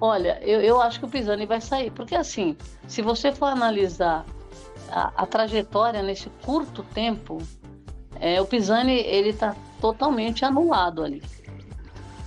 Olha, 0.02 0.38
eu, 0.42 0.60
eu 0.60 0.82
acho 0.82 1.00
que 1.00 1.06
o 1.06 1.10
Pisani 1.10 1.46
vai 1.46 1.62
sair, 1.62 1.92
porque 1.92 2.16
assim, 2.16 2.58
se 2.88 3.02
você 3.02 3.32
for 3.32 3.46
analisar 3.46 4.26
a, 4.92 5.12
a 5.16 5.26
trajetória 5.26 6.02
nesse 6.02 6.30
curto 6.44 6.84
tempo, 6.84 7.38
é, 8.20 8.42
o 8.42 8.46
Pisani 8.46 8.94
ele 8.94 9.30
está 9.30 9.56
totalmente 9.80 10.44
anulado 10.44 11.04
ali. 11.04 11.22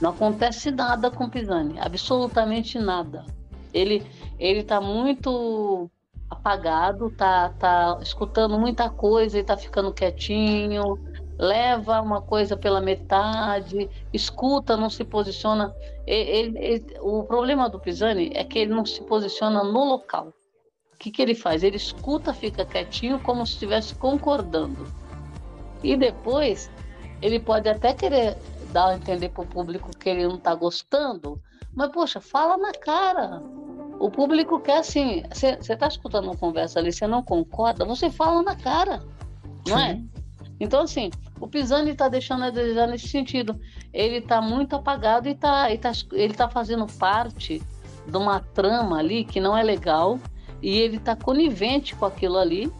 Não 0.00 0.10
acontece 0.10 0.70
nada 0.70 1.10
com 1.10 1.24
o 1.24 1.30
Pisani, 1.30 1.78
absolutamente 1.78 2.78
nada. 2.78 3.24
Ele 3.72 4.04
ele 4.38 4.60
está 4.60 4.80
muito 4.80 5.90
apagado, 6.28 7.10
tá 7.10 7.50
tá 7.50 7.98
escutando 8.02 8.58
muita 8.58 8.90
coisa 8.90 9.38
e 9.38 9.42
está 9.42 9.56
ficando 9.56 9.92
quietinho, 9.92 10.98
leva 11.38 12.00
uma 12.00 12.20
coisa 12.20 12.56
pela 12.56 12.80
metade, 12.80 13.88
escuta, 14.12 14.76
não 14.76 14.90
se 14.90 15.04
posiciona. 15.04 15.74
Ele, 16.06 16.58
ele, 16.58 16.86
o 17.00 17.22
problema 17.24 17.68
do 17.68 17.78
Pisani 17.78 18.32
é 18.34 18.44
que 18.44 18.58
ele 18.58 18.74
não 18.74 18.84
se 18.84 19.02
posiciona 19.02 19.62
no 19.62 19.84
local 19.84 20.32
que, 21.02 21.10
que 21.10 21.20
ele 21.20 21.34
faz? 21.34 21.64
Ele 21.64 21.76
escuta, 21.76 22.32
fica 22.32 22.64
quietinho, 22.64 23.18
como 23.18 23.44
se 23.44 23.54
estivesse 23.54 23.92
concordando. 23.96 24.86
E 25.82 25.96
depois, 25.96 26.70
ele 27.20 27.40
pode 27.40 27.68
até 27.68 27.92
querer 27.92 28.36
dar 28.70 28.90
a 28.90 28.94
entender 28.94 29.30
para 29.30 29.42
o 29.42 29.46
público 29.46 29.90
que 29.98 30.08
ele 30.08 30.28
não 30.28 30.36
está 30.36 30.54
gostando, 30.54 31.42
mas, 31.74 31.90
poxa, 31.90 32.20
fala 32.20 32.56
na 32.56 32.72
cara. 32.72 33.42
O 33.98 34.10
público 34.10 34.60
quer 34.60 34.78
assim. 34.78 35.24
Você 35.32 35.56
está 35.58 35.88
escutando 35.88 36.26
uma 36.26 36.36
conversa 36.36 36.78
ali, 36.78 36.92
você 36.92 37.06
não 37.06 37.22
concorda, 37.22 37.84
você 37.84 38.08
fala 38.08 38.42
na 38.42 38.54
cara, 38.54 39.02
não 39.66 39.78
é? 39.78 40.00
Então, 40.60 40.82
assim, 40.82 41.10
o 41.40 41.48
Pisani 41.48 41.90
está 41.90 42.08
deixando 42.08 42.44
a 42.44 42.50
desejar 42.50 42.86
nesse 42.86 43.08
sentido. 43.08 43.58
Ele 43.92 44.18
está 44.18 44.40
muito 44.40 44.76
apagado 44.76 45.28
e 45.28 45.34
tá, 45.34 45.66
tá, 45.78 45.92
ele 46.12 46.32
está 46.32 46.48
fazendo 46.48 46.86
parte 46.86 47.60
de 48.06 48.16
uma 48.16 48.38
trama 48.38 48.98
ali 48.98 49.24
que 49.24 49.40
não 49.40 49.56
é 49.56 49.62
legal, 49.62 50.18
e 50.62 50.78
ele 50.78 50.96
está 50.96 51.16
conivente 51.16 51.94
com 51.94 52.06
aquilo 52.06 52.38
ali 52.38 52.72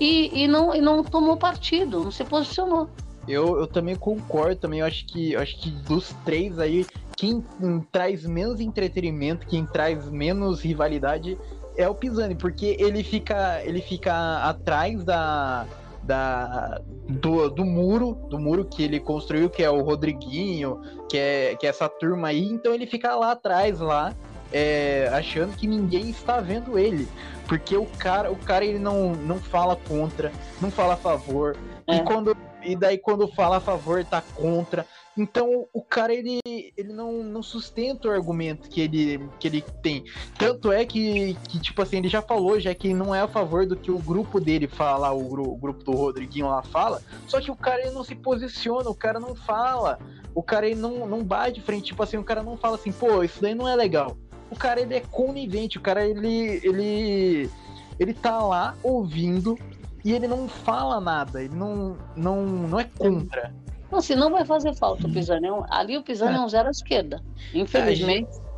e, 0.00 0.44
e, 0.44 0.48
não, 0.48 0.74
e 0.74 0.80
não 0.80 1.04
tomou 1.04 1.36
partido, 1.36 2.02
não 2.02 2.10
se 2.10 2.24
posicionou. 2.24 2.88
Eu, 3.28 3.60
eu 3.60 3.66
também 3.68 3.94
concordo, 3.94 4.56
também 4.56 4.80
eu 4.80 4.86
acho 4.86 5.06
que 5.06 5.34
eu 5.34 5.40
acho 5.40 5.56
que 5.58 5.70
dos 5.70 6.12
três 6.24 6.58
aí, 6.58 6.84
quem 7.16 7.44
traz 7.92 8.26
menos 8.26 8.58
entretenimento, 8.58 9.46
quem 9.46 9.64
traz 9.64 10.10
menos 10.10 10.60
rivalidade 10.60 11.38
é 11.76 11.88
o 11.88 11.94
Pisani, 11.94 12.34
porque 12.34 12.76
ele 12.80 13.04
fica 13.04 13.62
ele 13.62 13.80
fica 13.80 14.38
atrás 14.42 15.04
da, 15.04 15.66
da 16.02 16.80
do, 17.08 17.48
do 17.48 17.64
muro, 17.64 18.26
do 18.28 18.40
muro 18.40 18.64
que 18.64 18.82
ele 18.82 18.98
construiu, 18.98 19.48
que 19.48 19.62
é 19.62 19.70
o 19.70 19.82
Rodriguinho, 19.82 20.80
que 21.08 21.16
é, 21.16 21.54
que 21.54 21.64
é 21.64 21.70
essa 21.70 21.88
turma 21.88 22.28
aí, 22.28 22.44
então 22.44 22.74
ele 22.74 22.86
fica 22.86 23.14
lá 23.14 23.32
atrás 23.32 23.78
lá 23.78 24.12
é, 24.52 25.08
achando 25.12 25.56
que 25.56 25.66
ninguém 25.66 26.10
está 26.10 26.40
vendo 26.40 26.78
ele. 26.78 27.08
Porque 27.48 27.76
o 27.76 27.86
cara, 27.86 28.30
o 28.30 28.36
cara 28.36 28.64
ele 28.64 28.78
não, 28.78 29.12
não 29.14 29.38
fala 29.38 29.76
contra, 29.76 30.32
não 30.60 30.70
fala 30.70 30.94
a 30.94 30.96
favor. 30.96 31.56
É. 31.86 31.96
E, 31.96 32.04
quando, 32.04 32.36
e 32.62 32.76
daí 32.76 32.96
quando 32.96 33.28
fala 33.28 33.56
a 33.56 33.60
favor, 33.60 34.04
tá 34.04 34.22
contra. 34.34 34.86
Então 35.16 35.66
o 35.72 35.82
cara 35.82 36.14
ele, 36.14 36.40
ele 36.46 36.92
não, 36.92 37.22
não 37.22 37.42
sustenta 37.42 38.08
o 38.08 38.10
argumento 38.10 38.70
que 38.70 38.80
ele, 38.80 39.28
que 39.38 39.48
ele 39.48 39.62
tem. 39.82 40.04
Tanto 40.38 40.72
é 40.72 40.86
que, 40.86 41.34
que, 41.48 41.60
tipo 41.60 41.82
assim, 41.82 41.98
ele 41.98 42.08
já 42.08 42.22
falou 42.22 42.58
já 42.58 42.74
que 42.74 42.94
não 42.94 43.14
é 43.14 43.20
a 43.20 43.28
favor 43.28 43.66
do 43.66 43.76
que 43.76 43.90
o 43.90 43.98
grupo 43.98 44.40
dele 44.40 44.66
fala, 44.66 45.12
o, 45.12 45.52
o 45.52 45.56
grupo 45.56 45.84
do 45.84 45.92
Rodriguinho 45.92 46.48
lá 46.48 46.62
fala. 46.62 47.02
Só 47.26 47.40
que 47.40 47.50
o 47.50 47.56
cara 47.56 47.82
ele 47.82 47.90
não 47.90 48.04
se 48.04 48.14
posiciona, 48.14 48.88
o 48.88 48.94
cara 48.94 49.20
não 49.20 49.34
fala. 49.34 49.98
O 50.34 50.42
cara 50.42 50.66
ele 50.66 50.80
não, 50.80 51.06
não 51.06 51.22
bate 51.22 51.56
de 51.56 51.60
frente, 51.60 51.86
tipo 51.86 52.02
assim, 52.02 52.16
o 52.16 52.24
cara 52.24 52.42
não 52.42 52.56
fala 52.56 52.76
assim, 52.76 52.92
pô, 52.92 53.22
isso 53.22 53.42
daí 53.42 53.54
não 53.54 53.68
é 53.68 53.76
legal 53.76 54.16
o 54.52 54.56
cara 54.56 54.80
ele 54.80 54.94
é 54.94 55.00
conivente, 55.00 55.78
o 55.78 55.80
cara 55.80 56.06
ele 56.06 56.60
ele 56.62 57.50
ele 57.98 58.14
tá 58.14 58.40
lá 58.42 58.74
ouvindo 58.82 59.58
e 60.04 60.12
ele 60.12 60.26
não 60.26 60.48
fala 60.48 61.00
nada, 61.00 61.42
ele 61.42 61.54
não 61.54 61.96
não 62.16 62.44
não 62.44 62.80
é 62.80 62.84
contra. 62.84 63.54
Não, 63.90 64.00
se 64.00 64.14
não 64.14 64.30
vai 64.30 64.44
fazer 64.44 64.74
falta 64.74 65.06
o 65.06 65.12
Pisani. 65.12 65.48
É 65.48 65.50
ali 65.68 65.98
o 65.98 66.02
Pisani 66.02 66.34
é. 66.34 66.38
é 66.38 66.40
um 66.40 66.48
zero 66.48 66.68
à 66.68 66.70
esquerda, 66.70 67.22
infelizmente. 67.54 68.30
A 68.30 68.34
gente... 68.34 68.52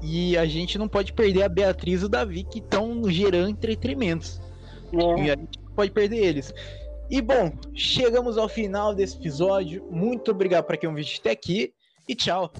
E 0.00 0.38
a 0.38 0.46
gente 0.46 0.78
não 0.78 0.88
pode 0.88 1.12
perder 1.12 1.42
a 1.42 1.48
Beatriz 1.48 2.02
e 2.02 2.04
o 2.04 2.08
Davi 2.08 2.44
que 2.44 2.58
estão 2.60 3.02
gerando 3.08 3.50
entretenimentos. 3.50 4.40
É. 4.92 5.22
E 5.22 5.30
a 5.30 5.36
gente 5.36 5.58
não 5.64 5.72
pode 5.74 5.90
perder 5.90 6.18
eles. 6.18 6.54
E 7.10 7.20
bom, 7.20 7.50
chegamos 7.74 8.36
ao 8.38 8.48
final 8.48 8.94
desse 8.94 9.16
episódio. 9.16 9.84
Muito 9.90 10.30
obrigado 10.30 10.64
para 10.64 10.76
quem 10.76 10.88
ouviu 10.88 11.04
até 11.18 11.30
aqui 11.30 11.72
e 12.08 12.14
tchau. 12.14 12.52